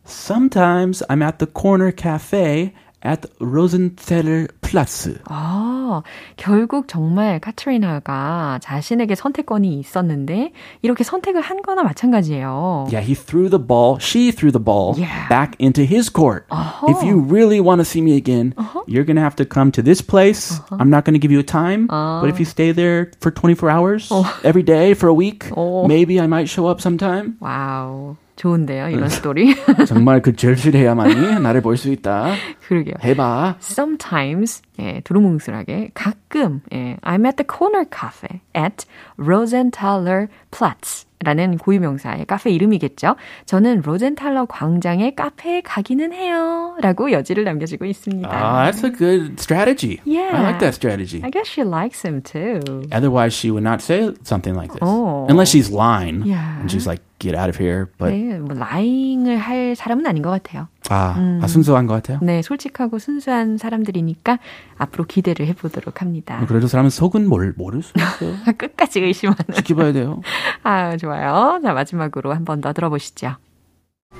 Sometimes 0.07 1.05
I'm 1.07 1.21
at 1.21 1.37
the 1.37 1.51
corner 1.55 1.93
cafe 1.95 2.73
at 3.06 3.28
Rosenthaler 3.38 4.48
Platz. 4.62 5.10
아, 5.28 6.02
결국 6.38 6.88
정말 6.88 7.38
카트리나가 7.38 8.58
자신에게 8.62 9.14
선택권이 9.14 9.78
있었는데 9.78 10.52
이렇게 10.80 11.04
선택을 11.04 11.42
한 11.42 11.60
거나 11.60 11.82
마찬가지예요. 11.82 12.86
Yeah, 12.90 13.04
he 13.04 13.14
threw 13.14 13.50
the 13.50 13.58
ball, 13.60 13.98
she 14.00 14.30
threw 14.32 14.50
the 14.50 14.62
ball 14.62 14.94
Yeah. 14.96 15.28
back 15.28 15.54
into 15.60 15.82
his 15.84 16.08
court. 16.10 16.46
Uh-huh. 16.50 16.88
If 16.88 17.02
you 17.04 17.20
really 17.20 17.60
want 17.60 17.80
to 17.80 17.84
see 17.84 18.00
me 18.00 18.16
again, 18.16 18.54
you're 18.86 19.04
going 19.04 19.16
to 19.16 19.22
have 19.22 19.36
to 19.36 19.44
come 19.44 19.70
to 19.72 19.82
this 19.82 20.00
place. 20.00 20.58
I'm 20.72 20.88
not 20.88 21.04
going 21.04 21.12
to 21.12 21.20
give 21.20 21.30
you 21.30 21.40
a 21.40 21.46
time, 21.46 21.86
but 21.88 22.28
if 22.32 22.40
you 22.40 22.46
stay 22.46 22.72
there 22.72 23.12
for 23.20 23.30
24 23.30 23.68
hours 23.68 24.08
every 24.42 24.62
day 24.62 24.94
for 24.94 25.08
a 25.08 25.14
week, 25.14 25.52
Oh. 25.54 25.86
maybe 25.86 26.18
I 26.18 26.26
might 26.26 26.48
show 26.48 26.66
up 26.72 26.80
sometime. 26.80 27.36
와우. 27.40 28.16
좋은데요, 28.38 28.88
이런 28.88 29.08
스토리. 29.08 29.54
정말 29.86 30.20
그 30.20 30.34
절실해야만이 30.34 31.40
나를 31.40 31.60
볼 31.60 31.76
수 31.76 31.90
있다. 31.90 32.32
그러게요. 32.66 32.94
해봐. 33.04 33.56
Sometimes, 33.60 34.62
예, 34.80 35.00
두루뭉술하게, 35.04 35.90
가끔, 35.94 36.60
예, 36.72 36.96
I'm 37.02 37.26
at 37.26 37.36
the 37.36 37.46
corner 37.46 37.84
cafe 37.88 38.40
at 38.56 38.86
Rosenthaler 39.16 40.28
Platz. 40.50 41.06
라는 41.24 41.56
고유명사의 41.56 42.26
카페 42.26 42.50
이름이겠죠. 42.50 43.16
저는 43.46 43.80
로젠탈러 43.82 44.44
광장의 44.44 45.14
카페에 45.16 45.62
가기는 45.62 46.12
해요. 46.12 46.76
라고 46.82 47.12
여지를 47.12 47.44
남겨주고 47.44 47.86
있습니다. 47.86 48.28
Ah, 48.30 48.70
that's 48.70 48.84
a 48.84 48.90
good 48.90 49.40
strategy. 49.40 50.02
Yeah. 50.04 50.36
I 50.36 50.42
like 50.42 50.58
that 50.58 50.74
strategy. 50.74 51.22
I 51.24 51.30
guess 51.30 51.48
she 51.48 51.62
likes 51.64 52.04
him 52.04 52.20
too. 52.20 52.60
Otherwise, 52.92 53.32
she 53.32 53.50
would 53.50 53.64
not 53.64 53.80
say 53.80 54.12
something 54.22 54.54
like 54.54 54.70
this. 54.72 54.82
Oh. 54.82 55.24
Unless 55.30 55.48
she's 55.48 55.70
lying. 55.70 56.24
Yeah. 56.26 56.60
And 56.60 56.70
she's 56.70 56.86
like, 56.86 57.00
get 57.19 57.35
out 57.37 57.49
of 57.49 57.61
here. 57.61 57.85
But, 57.97 58.15
네, 58.15 58.39
뭐 58.39 58.55
라잉을 58.57 59.37
할 59.37 59.75
사람은 59.75 60.07
아닌 60.07 60.23
것 60.23 60.29
같아요. 60.29 60.67
아, 60.89 61.39
아, 61.41 61.47
순수한 61.47 61.85
것 61.85 61.93
같아요. 61.95 62.19
네, 62.21 62.41
솔직하고 62.41 62.97
순수한 62.97 63.57
사람들이니까 63.57 64.39
앞으로 64.77 65.03
기대를 65.05 65.45
해보도록 65.47 66.01
합니다. 66.01 66.43
그래도 66.47 66.67
사람은 66.67 66.89
속은 66.89 67.27
뭘, 67.27 67.53
모를 67.57 67.83
수 67.83 67.93
있어요. 67.95 68.35
끝까지 68.57 69.01
의심하는. 69.01 69.43
지켜봐야 69.55 69.91
돼요. 69.93 70.21
아, 70.63 70.97
좋아요. 70.97 71.59
자, 71.63 71.73
마지막으로 71.73 72.33
한 72.33 72.45
번 72.45 72.61
더 72.61 72.73
들어보시죠. 72.73 73.35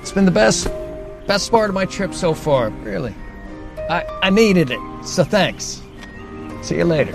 It's 0.02 0.14
been 0.14 0.24
the 0.24 0.32
best, 0.32 0.70
best 1.26 1.50
part 1.50 1.68
of 1.70 1.74
my 1.74 1.84
trip 1.86 2.14
so 2.14 2.32
far, 2.32 2.70
really. 2.84 3.12
I, 3.88 4.04
I 4.22 4.30
needed 4.30 4.70
it, 4.70 4.78
so 5.02 5.24
thanks. 5.24 5.82
See 6.62 6.76
you 6.76 6.84
later. 6.84 7.12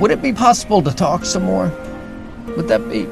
Would 0.00 0.10
it 0.10 0.20
be 0.20 0.32
possible 0.34 0.82
to 0.82 0.90
talk 0.94 1.24
some 1.24 1.44
more? 1.46 1.70
Would 2.56 2.68
that 2.68 2.86
be? 2.90 3.06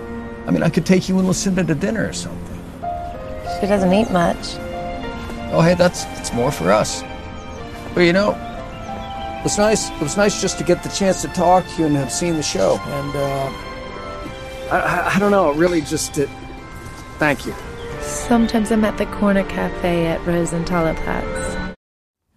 I 0.47 0.51
mean, 0.51 0.63
I 0.63 0.71
could 0.71 0.87
take 0.87 1.09
you 1.09 1.19
and 1.19 1.27
Lucinda 1.27 1.65
to 1.65 1.75
dinner 1.75 2.09
or 2.09 2.13
something. 2.13 2.59
She 3.61 3.67
doesn't 3.67 3.93
eat 3.93 4.11
much. 4.11 4.57
Oh, 5.53 5.61
hey, 5.61 5.75
that's 5.75 6.05
that's 6.17 6.33
more 6.33 6.51
for 6.51 6.73
us. 6.73 7.03
But 7.95 8.01
you 8.03 8.13
know, 8.13 8.31
it 9.39 9.45
was 9.45 9.59
nice. 9.59 9.91
It 9.91 10.01
was 10.01 10.17
nice 10.17 10.41
just 10.41 10.59
to 10.59 10.65
get 10.65 10.83
the 10.83 10.89
chance 10.89 11.23
to 11.23 11.29
talk 11.29 11.67
to 11.67 11.81
you 11.81 11.87
and 11.87 11.97
have 11.97 12.11
seen 12.11 12.37
the 12.37 12.43
show. 12.43 12.79
And 12.81 13.17
uh, 13.17 13.53
I, 14.73 14.79
I, 14.79 15.15
I 15.15 15.19
don't 15.19 15.31
know, 15.31 15.53
really, 15.53 15.81
just 15.83 16.15
to, 16.15 16.27
thank 17.19 17.45
you. 17.45 17.55
Sometimes 18.01 18.71
I'm 18.73 18.85
at 18.85 18.97
the 18.99 19.07
corner 19.07 19.45
cafe 19.45 20.07
at 20.07 20.21
Rosenthaler 20.21 20.97
Platz. 21.05 21.75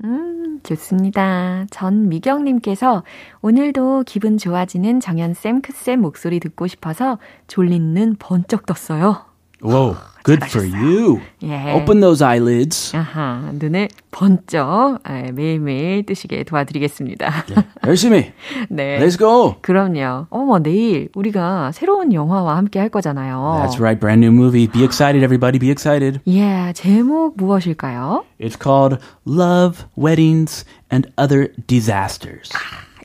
음, 0.03 0.34
좋습니다. 0.65 1.65
전미경님께서 1.71 3.03
오늘도 3.41 4.03
기분 4.05 4.37
좋아지는 4.37 4.99
정연쌤, 4.99 5.61
크쌤 5.61 6.01
목소리 6.01 6.39
듣고 6.39 6.67
싶어서 6.67 7.19
졸린 7.47 7.93
눈 7.93 8.15
번쩍 8.17 8.65
떴어요. 8.65 9.34
Whoa, 9.64 9.94
good 10.24 10.42
for 10.46 10.64
you. 10.64 11.20
예. 11.42 11.74
Open 11.74 12.00
those 12.00 12.24
eyelids. 12.24 12.96
아하, 12.96 13.50
눈을 13.52 13.88
번쩍 14.10 15.00
아, 15.04 15.22
매일매일 15.34 16.06
뜨시게 16.06 16.44
도와드리겠습니다. 16.44 17.44
열심히. 17.86 18.32
네. 18.70 18.98
Let's 18.98 19.18
go. 19.18 19.56
그럼요. 19.60 20.28
어머, 20.30 20.60
내일 20.60 21.10
우리가 21.14 21.72
새로운 21.72 22.14
영화와 22.14 22.56
함께 22.56 22.78
할 22.78 22.88
거잖아요. 22.88 23.62
That's 23.66 23.78
right, 23.78 24.00
brand 24.00 24.24
new 24.24 24.32
movie. 24.32 24.66
Be 24.66 24.82
excited, 24.82 25.22
everybody. 25.22 25.58
Be 25.58 25.68
excited. 25.70 26.20
예, 26.26 26.72
제목 26.74 27.36
무엇일까요? 27.36 28.24
It's 28.40 28.56
called 28.58 28.98
Love, 29.26 29.84
Weddings, 29.94 30.64
and 30.90 31.12
Other 31.18 31.52
Disasters. 31.66 32.48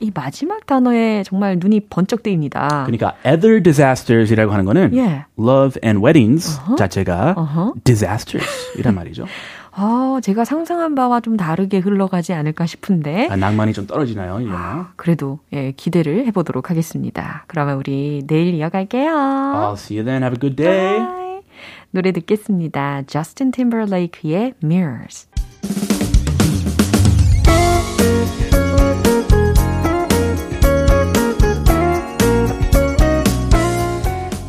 이 0.01 0.11
마지막 0.13 0.65
단어에 0.65 1.23
정말 1.23 1.57
눈이 1.59 1.81
번쩍 1.81 2.23
뜨입니다. 2.23 2.83
그러니까 2.85 3.13
other 3.25 3.61
disasters이라고 3.63 4.51
하는 4.51 4.65
거는 4.65 4.95
예. 4.95 5.25
love 5.39 5.79
and 5.83 6.03
weddings 6.03 6.59
자체가 6.77 7.35
어허. 7.37 7.73
disasters 7.83 8.77
이란 8.77 8.95
말이죠. 8.95 9.25
아, 9.73 10.19
제가 10.21 10.43
상상한 10.43 10.95
바와 10.95 11.21
좀 11.21 11.37
다르게 11.37 11.77
흘러가지 11.79 12.33
않을까 12.33 12.65
싶은데. 12.65 13.29
아, 13.31 13.37
낭만이 13.37 13.71
좀 13.71 13.87
떨어지나요, 13.87 14.41
이 14.41 14.45
영화? 14.45 14.91
그래도 14.97 15.39
예, 15.53 15.71
기대를 15.71 16.25
해보도록 16.27 16.69
하겠습니다. 16.69 17.45
그러면 17.47 17.77
우리 17.77 18.21
내일 18.27 18.53
이어갈게요. 18.55 19.11
I'll 19.11 19.73
see 19.73 19.97
you 19.97 20.05
then. 20.05 20.23
Have 20.23 20.35
a 20.35 20.39
good 20.39 20.55
day. 20.57 20.99
Bye. 20.99 21.21
노래 21.91 22.11
듣겠습니다. 22.11 23.03
저스틴 23.07 23.51
팀버레이크의 23.51 24.55
Mirrors. 24.63 25.30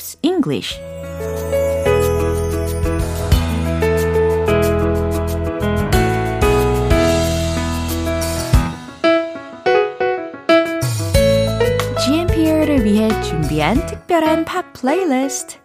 Pops 0.00 0.16
English. 0.22 0.80
GMP를 12.02 12.84
위해 12.84 13.08
준비한 13.22 13.74
특별한 13.86 14.46
팝 14.46 14.72
플레이리스트. 14.72 15.58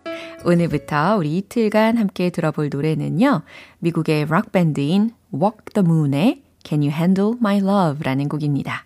오늘부터 0.44 1.16
우리 1.18 1.38
이틀간 1.38 1.98
함께 1.98 2.30
들어볼 2.30 2.70
노래는요. 2.70 3.42
미국의 3.80 4.28
락 4.30 4.52
밴드인 4.52 5.12
Walk 5.34 5.60
the 5.74 5.86
Moon의 5.88 6.44
Can 6.64 6.82
You 6.82 6.92
Handle 6.92 7.36
My 7.40 7.58
Love라는 7.58 8.28
곡입니다. 8.28 8.85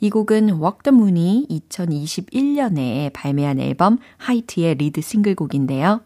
이 0.00 0.08
곡은 0.08 0.60
Walk 0.60 0.78
the 0.82 0.94
Moon이 0.96 1.46
2021년에 1.50 3.12
발매한 3.12 3.60
앨범 3.60 3.98
하이트의 4.16 4.76
리드 4.76 5.02
싱글곡인데요. 5.02 6.00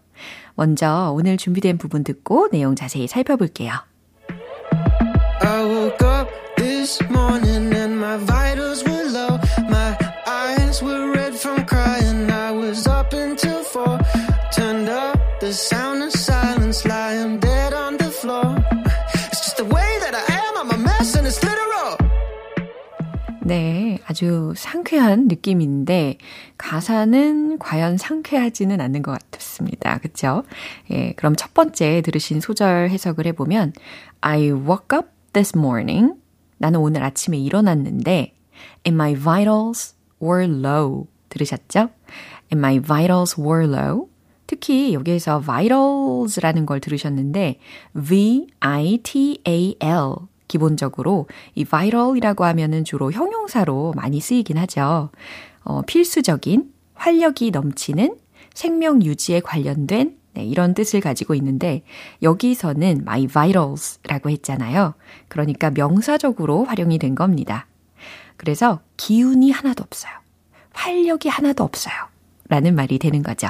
먼저 0.56 1.12
오늘 1.14 1.36
준비된 1.36 1.78
부분 1.78 2.02
듣고 2.02 2.48
내용 2.50 2.74
자세히 2.74 3.06
살펴볼게요. 3.06 3.72
I 5.40 5.64
woke 5.64 6.06
up 6.06 6.28
this 6.56 7.02
morning 7.10 7.72
and 7.74 7.96
my 7.96 8.18
vitals 8.18 8.84
were 8.84 9.04
low. 9.10 9.38
My 9.68 9.96
eyes 10.26 10.82
were 10.82 11.12
red 11.12 11.34
from 11.34 11.64
crying. 11.66 12.30
I 12.30 12.50
was 12.50 12.88
up 12.88 13.12
until 13.12 13.62
four. 13.62 13.98
Turned 14.52 14.88
up 14.88 15.18
the 15.40 15.52
sound 15.52 16.02
of 16.02 16.12
silence, 16.12 16.84
lying 16.88 17.38
dead 17.38 17.74
on 17.74 17.96
the 17.98 18.10
floor. 18.10 18.56
It's 19.30 19.42
just 19.44 19.56
the 19.56 19.64
way 19.64 19.98
that 20.00 20.14
I 20.14 20.24
am. 20.32 20.56
I'm 20.56 20.70
a 20.70 20.78
mess 20.78 21.14
and 21.14 21.26
it's 21.26 21.42
literal. 21.42 21.98
네, 23.44 23.83
아주 24.06 24.52
상쾌한 24.56 25.28
느낌인데 25.28 26.18
가사는 26.58 27.58
과연 27.58 27.96
상쾌하지는 27.96 28.80
않는 28.80 29.02
것 29.02 29.18
같습니다. 29.30 29.98
그쵸? 29.98 30.44
예, 30.90 31.12
그럼 31.12 31.36
첫 31.36 31.54
번째 31.54 32.02
들으신 32.02 32.40
소절 32.40 32.90
해석을 32.90 33.26
해보면 33.26 33.72
I 34.20 34.50
woke 34.50 34.96
up 34.96 35.08
this 35.32 35.56
morning. 35.56 36.14
나는 36.58 36.80
오늘 36.80 37.02
아침에 37.02 37.38
일어났는데 37.38 38.34
and 38.86 38.94
my 38.94 39.14
vitals 39.14 39.94
were 40.22 40.44
low. 40.44 41.06
들으셨죠? 41.28 41.90
and 42.52 42.58
my 42.58 42.78
vitals 42.78 43.40
were 43.40 43.66
low. 43.66 44.08
특히 44.46 44.92
여기에서 44.92 45.40
vitals라는 45.40 46.66
걸 46.66 46.80
들으셨는데 46.80 47.58
V-I-T-A-L 47.94 48.54
기본적으로 50.54 51.26
이 51.56 51.64
vital이라고 51.64 52.44
하면은 52.44 52.84
주로 52.84 53.10
형용사로 53.10 53.92
많이 53.96 54.20
쓰이긴 54.20 54.56
하죠. 54.58 55.10
어, 55.64 55.82
필수적인, 55.82 56.72
활력이 56.94 57.50
넘치는, 57.50 58.16
생명 58.54 59.02
유지에 59.02 59.40
관련된 59.40 60.16
네, 60.34 60.44
이런 60.44 60.74
뜻을 60.74 61.00
가지고 61.00 61.34
있는데 61.34 61.82
여기서는 62.22 63.00
my 63.02 63.26
vitals라고 63.26 64.30
했잖아요. 64.30 64.94
그러니까 65.26 65.70
명사적으로 65.70 66.64
활용이 66.64 66.98
된 66.98 67.16
겁니다. 67.16 67.66
그래서 68.36 68.80
기운이 68.96 69.50
하나도 69.50 69.82
없어요. 69.82 70.12
활력이 70.72 71.28
하나도 71.28 71.64
없어요. 71.64 71.94
라는 72.48 72.76
말이 72.76 72.98
되는 72.98 73.22
거죠. 73.24 73.48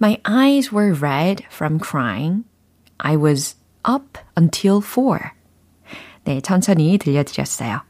My 0.00 0.18
eyes 0.28 0.72
were 0.72 0.96
red 0.96 1.44
from 1.50 1.80
crying. 1.82 2.44
I 2.98 3.16
was 3.16 3.56
up 3.88 4.18
until 4.38 4.80
four. 4.80 5.35
네, 6.26 6.40
천천히 6.40 6.98
들려드렸어요. 6.98 7.82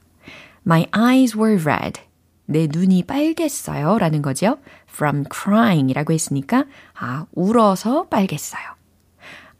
My 0.66 0.86
eyes 0.94 1.36
were 1.36 1.58
red. 1.58 2.02
내 2.44 2.68
눈이 2.70 3.04
빨갰어요. 3.04 3.98
라는 3.98 4.20
거죠. 4.20 4.58
From 4.92 5.24
crying 5.32 5.90
이라고 5.90 6.12
했으니까, 6.12 6.66
아, 6.94 7.24
울어서 7.32 8.08
빨갰어요. 8.10 8.76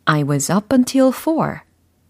I 0.04 0.22
was 0.24 0.52
up 0.52 0.66
until 0.74 1.10
4. 1.10 1.62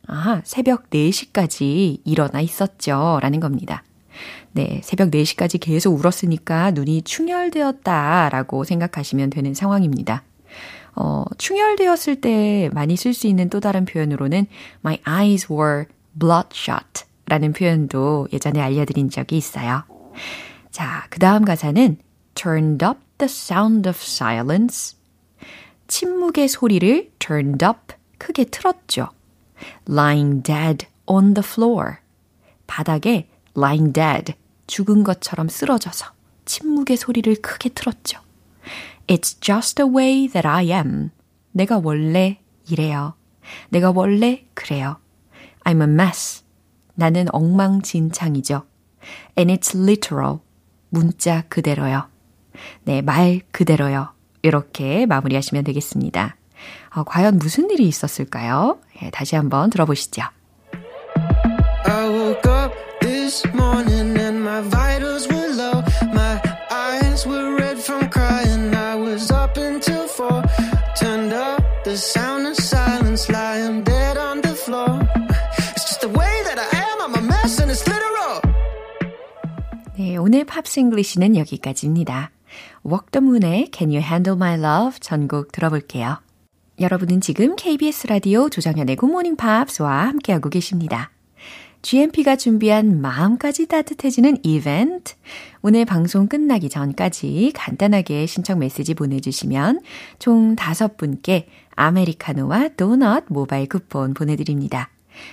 아, 0.08 0.42
새벽 0.44 0.90
4시까지 0.90 2.00
일어나 2.04 2.40
있었죠. 2.40 3.20
라는 3.22 3.38
겁니다. 3.38 3.84
네, 4.50 4.80
새벽 4.82 5.10
4시까지 5.12 5.60
계속 5.60 5.94
울었으니까 5.94 6.72
눈이 6.72 7.02
충혈되었다 7.02 8.28
라고 8.30 8.64
생각하시면 8.64 9.30
되는 9.30 9.54
상황입니다. 9.54 10.24
어, 10.96 11.24
충혈되었을 11.38 12.20
때 12.20 12.70
많이 12.72 12.96
쓸 12.96 13.14
수 13.14 13.28
있는 13.28 13.50
또 13.50 13.60
다른 13.60 13.84
표현으로는 13.84 14.46
My 14.82 14.98
eyes 15.06 15.46
were 15.52 15.84
bloodshot 16.18 17.04
라는 17.26 17.52
표현도 17.52 18.28
예전에 18.32 18.60
알려드린 18.60 19.10
적이 19.10 19.36
있어요. 19.38 19.84
자, 20.70 21.06
그 21.10 21.18
다음 21.18 21.44
가사는 21.44 21.98
turned 22.34 22.84
up 22.84 23.00
the 23.18 23.30
sound 23.30 23.88
of 23.88 23.98
silence. 24.00 24.96
침묵의 25.88 26.48
소리를 26.48 27.10
turned 27.18 27.64
up, 27.64 27.94
크게 28.18 28.44
틀었죠. 28.44 29.08
lying 29.88 30.42
dead 30.42 30.86
on 31.06 31.34
the 31.34 31.44
floor. 31.44 31.96
바닥에 32.66 33.28
lying 33.56 33.92
dead, 33.92 34.34
죽은 34.66 35.04
것처럼 35.04 35.48
쓰러져서 35.48 36.06
침묵의 36.44 36.96
소리를 36.96 37.34
크게 37.36 37.70
틀었죠. 37.70 38.20
It's 39.06 39.40
just 39.40 39.76
the 39.76 39.90
way 39.90 40.28
that 40.28 40.46
I 40.46 40.70
am. 40.70 41.10
내가 41.52 41.80
원래 41.82 42.40
이래요. 42.68 43.14
내가 43.70 43.92
원래 43.94 44.46
그래요. 44.54 44.98
I'm 45.66 45.82
a 45.82 45.88
mess. 45.88 46.44
나는 46.94 47.26
엉망진창이죠. 47.32 48.64
And 49.36 49.52
it's 49.52 49.76
literal. 49.76 50.38
문자 50.88 51.42
그대로요. 51.48 52.08
네, 52.84 53.02
말 53.02 53.40
그대로요. 53.50 54.12
이렇게 54.42 55.06
마무리하시면 55.06 55.64
되겠습니다. 55.64 56.36
어, 56.94 57.02
과연 57.04 57.38
무슨 57.38 57.68
일이 57.70 57.86
있었을까요? 57.88 58.78
네, 59.00 59.10
다시 59.10 59.34
한번 59.34 59.68
들어보시죠. 59.70 60.22
I 61.84 62.08
woke 62.08 62.50
up 62.50 62.72
this 63.00 63.46
morning 63.48 64.16
and 64.18 64.38
my 64.38 64.62
vitals 64.62 65.28
were 65.28 65.52
low. 65.52 65.82
My 66.14 66.40
eyes 66.70 67.26
were 67.26 67.56
red 67.56 67.78
from 67.78 68.08
crying. 68.08 68.74
I 68.74 68.94
was 68.94 69.32
up 69.32 69.58
until 69.58 70.06
four. 70.06 70.42
Turned 70.98 71.34
up 71.34 71.60
the 71.84 71.96
sound 71.96 72.35
오늘 80.28 80.44
팝스 80.44 80.80
잉글리시는 80.80 81.36
여기까지입니다. 81.36 82.32
Walk 82.84 83.12
the 83.12 83.24
Moon의 83.24 83.70
Can 83.72 83.92
You 83.92 84.02
Handle 84.02 84.34
My 84.36 84.58
Love 84.58 84.98
전곡 84.98 85.52
들어볼게요. 85.52 86.18
여러분은 86.80 87.20
지금 87.20 87.54
KBS 87.54 88.08
라디오 88.08 88.48
조정현의 88.48 88.96
Good 88.96 89.08
Morning 89.08 89.40
Pops와 89.40 90.08
함께하고 90.08 90.50
계십니다. 90.50 91.12
GMP가 91.82 92.34
준비한 92.34 93.00
마음까지 93.00 93.68
따뜻해지는 93.68 94.38
이벤트. 94.42 95.14
오늘 95.62 95.84
방송 95.84 96.26
끝나기 96.26 96.68
전까지 96.70 97.52
간단하게 97.54 98.26
신청 98.26 98.58
메시지 98.58 98.94
보내주시면 98.94 99.82
총 100.18 100.56
다섯 100.56 100.96
분께 100.96 101.46
아메리카노와 101.76 102.70
도넛 102.76 103.26
모바일 103.28 103.68
쿠폰 103.68 104.12
보내드립니다. 104.12 104.90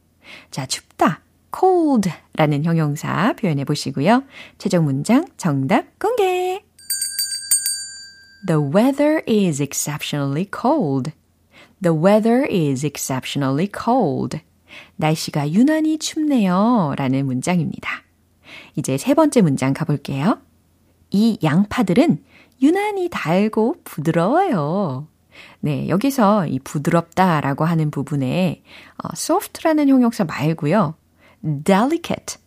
자, 0.51 0.65
춥다. 0.65 1.21
cold 1.57 2.09
라는 2.35 2.63
형용사 2.63 3.33
표현해 3.33 3.65
보시고요. 3.65 4.23
최종 4.57 4.85
문장 4.85 5.25
정답 5.37 5.97
공개! 5.99 6.63
The 8.47 8.61
weather 8.61 9.21
is 9.27 9.61
exceptionally 9.61 10.47
cold. 10.49 11.11
The 11.81 11.97
weather 11.97 12.47
is 12.49 12.85
exceptionally 12.85 13.69
cold. 13.69 14.39
날씨가 14.95 15.51
유난히 15.51 15.97
춥네요. 15.97 16.93
라는 16.95 17.25
문장입니다. 17.25 18.03
이제 18.75 18.97
세 18.97 19.13
번째 19.13 19.41
문장 19.41 19.73
가볼게요. 19.73 20.39
이 21.11 21.37
양파들은 21.43 22.23
유난히 22.61 23.09
달고 23.09 23.77
부드러워요. 23.83 25.08
네, 25.61 25.89
여기서 25.89 26.47
이 26.47 26.59
부드럽다라고 26.59 27.65
하는 27.65 27.91
부분에 27.91 28.63
어, 29.03 29.09
soft라는 29.13 29.89
형용사 29.89 30.23
말고요. 30.23 30.95
delicate, 31.63 32.37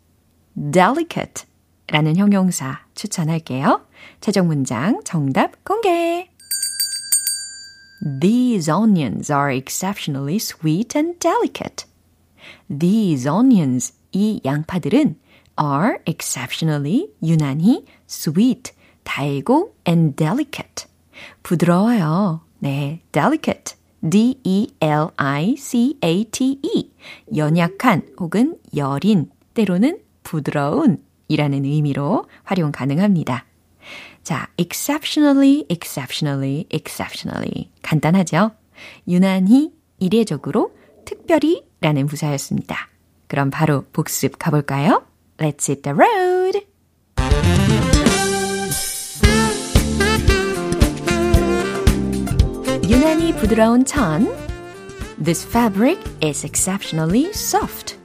delicate 0.73 1.45
라는 1.89 2.17
형용사 2.17 2.81
추천할게요. 2.95 3.87
최종 4.21 4.47
문장 4.47 5.01
정답 5.05 5.65
공개! 5.65 6.29
These 8.21 8.69
onions 8.69 9.31
are 9.31 9.55
exceptionally 9.55 10.37
sweet 10.37 10.97
and 10.97 11.19
delicate. 11.21 11.87
These 12.69 13.29
onions, 13.29 13.93
이 14.13 14.41
양파들은 14.45 15.17
are 15.61 15.99
exceptionally, 16.07 17.11
유난히 17.23 17.85
sweet, 18.09 18.73
달고 19.05 19.75
and 19.87 20.17
delicate, 20.17 20.87
부드러워요. 21.43 22.41
네, 22.63 23.03
delicate, 23.11 23.75
D-E-L-I-C-A-T-E, 24.09 24.71
연약한 27.37 28.07
혹은 28.21 28.57
여린, 28.77 29.29
때로는 29.55 29.99
부드러운 30.23 31.03
이라는 31.27 31.65
의미로 31.65 32.27
활용 32.45 32.71
가능합니다. 32.71 33.47
자, 34.23 34.49
exceptionally, 34.57 35.67
exceptionally, 35.69 36.67
exceptionally. 36.73 37.73
간단하죠? 37.83 38.53
유난히, 39.09 39.73
이례적으로, 39.99 40.73
특별히 41.05 41.65
라는 41.81 42.07
부사였습니다. 42.07 42.77
그럼 43.27 43.51
바로 43.51 43.87
복습 43.93 44.39
가볼까요? 44.39 45.05
Let's 45.39 45.69
hit 45.69 45.83
the 45.83 45.97
road! 45.99 46.65
유난히 53.32 53.34
부드러운 53.34 53.86
천. 53.86 54.28
This 55.18 55.48
fabric 55.48 55.98
is 56.22 56.44
exceptionally 56.44 57.32
soft. 57.32 57.96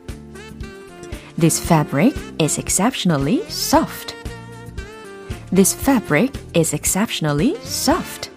This 1.36 1.58
fabric 1.58 2.14
is 2.38 2.56
exceptionally 2.56 3.42
soft. 3.48 4.14
This 5.50 5.74
fabric 5.74 6.38
is 6.54 6.72
exceptionally 6.72 7.56
soft. 7.64 8.30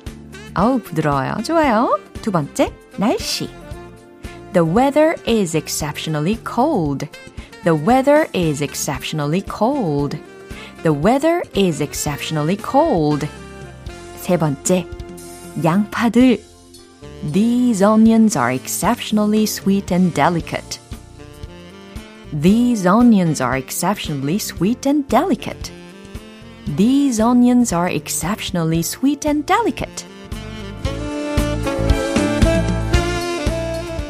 어우, 0.55 0.81
부드러워요. 0.81 1.35
좋아요. 1.43 1.99
두 2.23 2.31
번째, 2.31 2.73
날씨. 2.97 3.47
The 4.53 4.65
weather 4.65 5.15
is 5.27 5.55
exceptionally 5.55 6.39
cold. 6.43 7.07
The 7.63 7.75
weather 7.75 8.27
is 8.33 8.63
exceptionally 8.63 9.43
cold. 9.47 10.17
The 10.81 10.93
weather 10.99 11.43
is 11.55 11.79
exceptionally 11.79 12.57
cold. 12.57 13.27
세 14.17 14.35
번째, 14.35 14.87
양파들. 15.63 16.48
These 17.23 17.81
onions 17.81 18.35
are 18.35 18.51
exceptionally 18.51 19.45
sweet 19.45 19.91
and 19.91 20.13
delicate. 20.13 20.79
These 22.31 22.85
onions 22.85 23.41
are 23.41 23.57
exceptionally 23.57 24.37
sweet 24.37 24.85
and 24.85 25.07
delicate. 25.07 25.71
These 26.75 27.19
onions 27.19 27.73
are 27.73 27.89
exceptionally 27.89 28.81
sweet 28.81 29.27
and 29.27 29.45
delicate. 29.45 30.05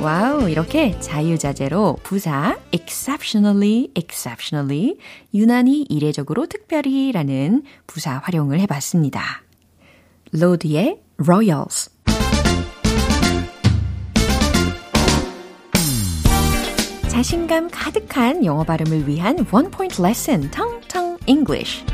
와우, 0.02 0.50
이렇게 0.50 1.00
자유자재로 1.00 1.98
부사 2.04 2.60
exceptionally, 2.72 3.90
exceptionally, 3.96 4.98
유난히 5.34 5.82
이례적으로 5.90 6.46
특별히 6.46 7.12
라는 7.12 7.64
부사 7.88 8.22
활용을 8.24 8.60
해봤습니다. 8.60 9.42
로드의 10.32 11.02
Royals 11.18 11.90
자신감 17.11 17.69
가득한 17.73 18.45
영어 18.45 18.63
발음을 18.63 19.09
위한 19.09 19.45
one 19.51 19.69
point 19.73 20.01
레슨 20.01 20.49
Tongue 20.53 20.86
Tongue 20.86 21.19
English 21.27 21.85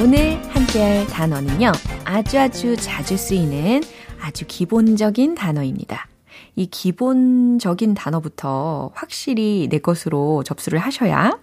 오늘 0.00 0.40
함께할 0.50 1.08
단어는요. 1.08 1.72
아주 2.04 2.38
아주 2.38 2.76
자주 2.76 3.16
쓰이는 3.16 3.82
아주 4.20 4.44
기본적인 4.46 5.34
단어입니다. 5.34 6.06
이 6.54 6.66
기본적인 6.66 7.94
단어부터 7.94 8.92
확실히 8.94 9.66
내 9.68 9.78
것으로 9.78 10.44
접수를 10.44 10.78
하셔야 10.78 11.36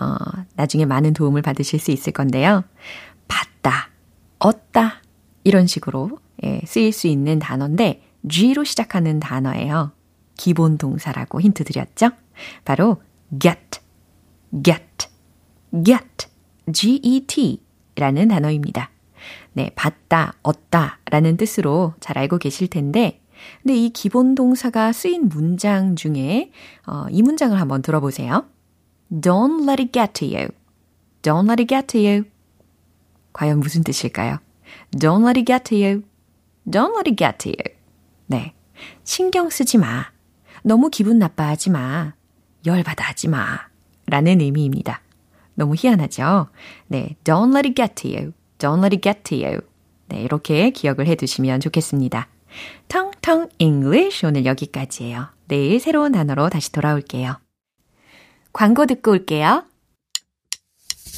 어, 0.00 0.16
나중에 0.56 0.86
많은 0.86 1.12
도움을 1.12 1.42
받으실 1.42 1.78
수 1.78 1.90
있을 1.90 2.14
건데요. 2.14 2.64
받다, 3.28 3.90
얻다 4.38 5.01
이런 5.44 5.66
식으로 5.66 6.18
예, 6.44 6.60
쓰일 6.64 6.92
수 6.92 7.06
있는 7.06 7.38
단어인데 7.38 8.02
G로 8.28 8.64
시작하는 8.64 9.20
단어예요. 9.20 9.92
기본 10.36 10.78
동사라고 10.78 11.40
힌트 11.40 11.64
드렸죠? 11.64 12.10
바로 12.64 13.02
get, 13.38 13.80
get, 14.62 15.08
get, 15.84 16.28
G-E-T 16.72 17.62
라는 17.96 18.28
단어입니다. 18.28 18.90
네, 19.52 19.70
받다, 19.74 20.34
얻다 20.42 21.00
라는 21.10 21.36
뜻으로 21.36 21.94
잘 22.00 22.18
알고 22.18 22.38
계실 22.38 22.68
텐데, 22.68 23.20
근데 23.62 23.76
이 23.76 23.90
기본 23.90 24.34
동사가 24.34 24.92
쓰인 24.92 25.28
문장 25.28 25.96
중에 25.96 26.50
어, 26.86 27.06
이 27.10 27.22
문장을 27.22 27.58
한번 27.60 27.82
들어보세요. 27.82 28.46
Don't 29.10 29.68
let 29.68 29.82
it 29.82 29.92
get 29.92 30.12
to 30.14 30.28
you. 30.28 30.48
Don't 31.22 31.50
let 31.50 31.60
it 31.60 31.66
get 31.66 31.86
to 31.88 32.00
you. 32.00 32.24
과연 33.32 33.60
무슨 33.60 33.82
뜻일까요? 33.82 34.38
Don't 34.96 35.24
let 35.24 35.38
it 35.38 35.46
get 35.46 35.64
to 35.64 35.76
you. 35.76 36.02
Don't 36.68 36.94
let 36.94 37.08
it 37.08 37.16
get 37.16 37.38
to 37.38 37.50
you. 37.50 37.76
네. 38.26 38.54
신경 39.04 39.50
쓰지 39.50 39.78
마. 39.78 40.06
너무 40.62 40.90
기분 40.90 41.18
나빠하지 41.18 41.70
마. 41.70 42.14
열받아 42.64 43.04
하지 43.04 43.28
마. 43.28 43.60
라는 44.06 44.40
의미입니다. 44.40 45.00
너무 45.54 45.74
희한하죠? 45.76 46.48
네. 46.88 47.16
Don't 47.24 47.54
let 47.54 47.68
it 47.68 47.74
get 47.74 47.94
to 47.94 48.10
you. 48.10 48.32
Don't 48.58 48.78
let 48.78 48.94
it 48.94 49.00
get 49.02 49.22
to 49.24 49.38
you. 49.38 49.60
네. 50.08 50.22
이렇게 50.22 50.70
기억을 50.70 51.06
해 51.06 51.14
두시면 51.14 51.60
좋겠습니다. 51.60 52.28
텅텅 52.88 53.48
English 53.58 54.26
오늘 54.26 54.44
여기까지예요. 54.44 55.28
내일 55.48 55.80
새로운 55.80 56.12
단어로 56.12 56.50
다시 56.50 56.70
돌아올게요. 56.72 57.38
광고 58.52 58.86
듣고 58.86 59.12
올게요. 59.12 59.64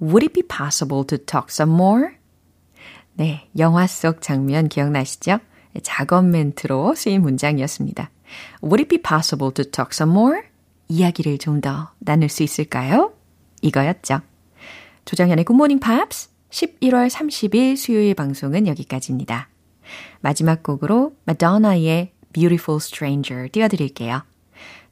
Would 0.00 0.24
it 0.24 0.32
be 0.32 0.42
possible 0.42 1.04
to 1.06 1.18
talk 1.18 1.46
some 1.50 1.74
more? 1.74 2.14
네, 3.14 3.48
영화 3.58 3.86
속 3.86 4.20
장면 4.20 4.68
기억나시죠? 4.68 5.38
작업 5.82 6.24
멘트로 6.26 6.94
쓰인 6.94 7.22
문장이었습니다. 7.22 8.10
Would 8.62 8.82
it 8.82 8.88
be 8.88 9.02
possible 9.02 9.52
to 9.54 9.64
talk 9.64 9.90
some 9.92 10.12
more? 10.12 10.42
이야기를 10.88 11.38
좀 11.38 11.60
더 11.60 11.90
나눌 11.98 12.28
수 12.28 12.42
있을까요? 12.42 13.12
이거였죠. 13.62 14.20
조정현의 15.04 15.44
굿모닝 15.44 15.80
팝스 15.80 16.30
11월 16.50 17.08
30일 17.10 17.76
수요일 17.76 18.14
방송은 18.14 18.66
여기까지입니다. 18.66 19.48
마지막 20.20 20.62
곡으로 20.62 21.14
마도나의 21.24 22.12
Beautiful 22.32 22.78
Stranger 22.78 23.48
띄워드릴게요. 23.50 24.24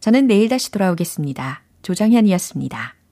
저는 0.00 0.26
내일 0.26 0.48
다시 0.48 0.70
돌아오겠습니다. 0.70 1.62
조정현이었습니다. 1.82 2.93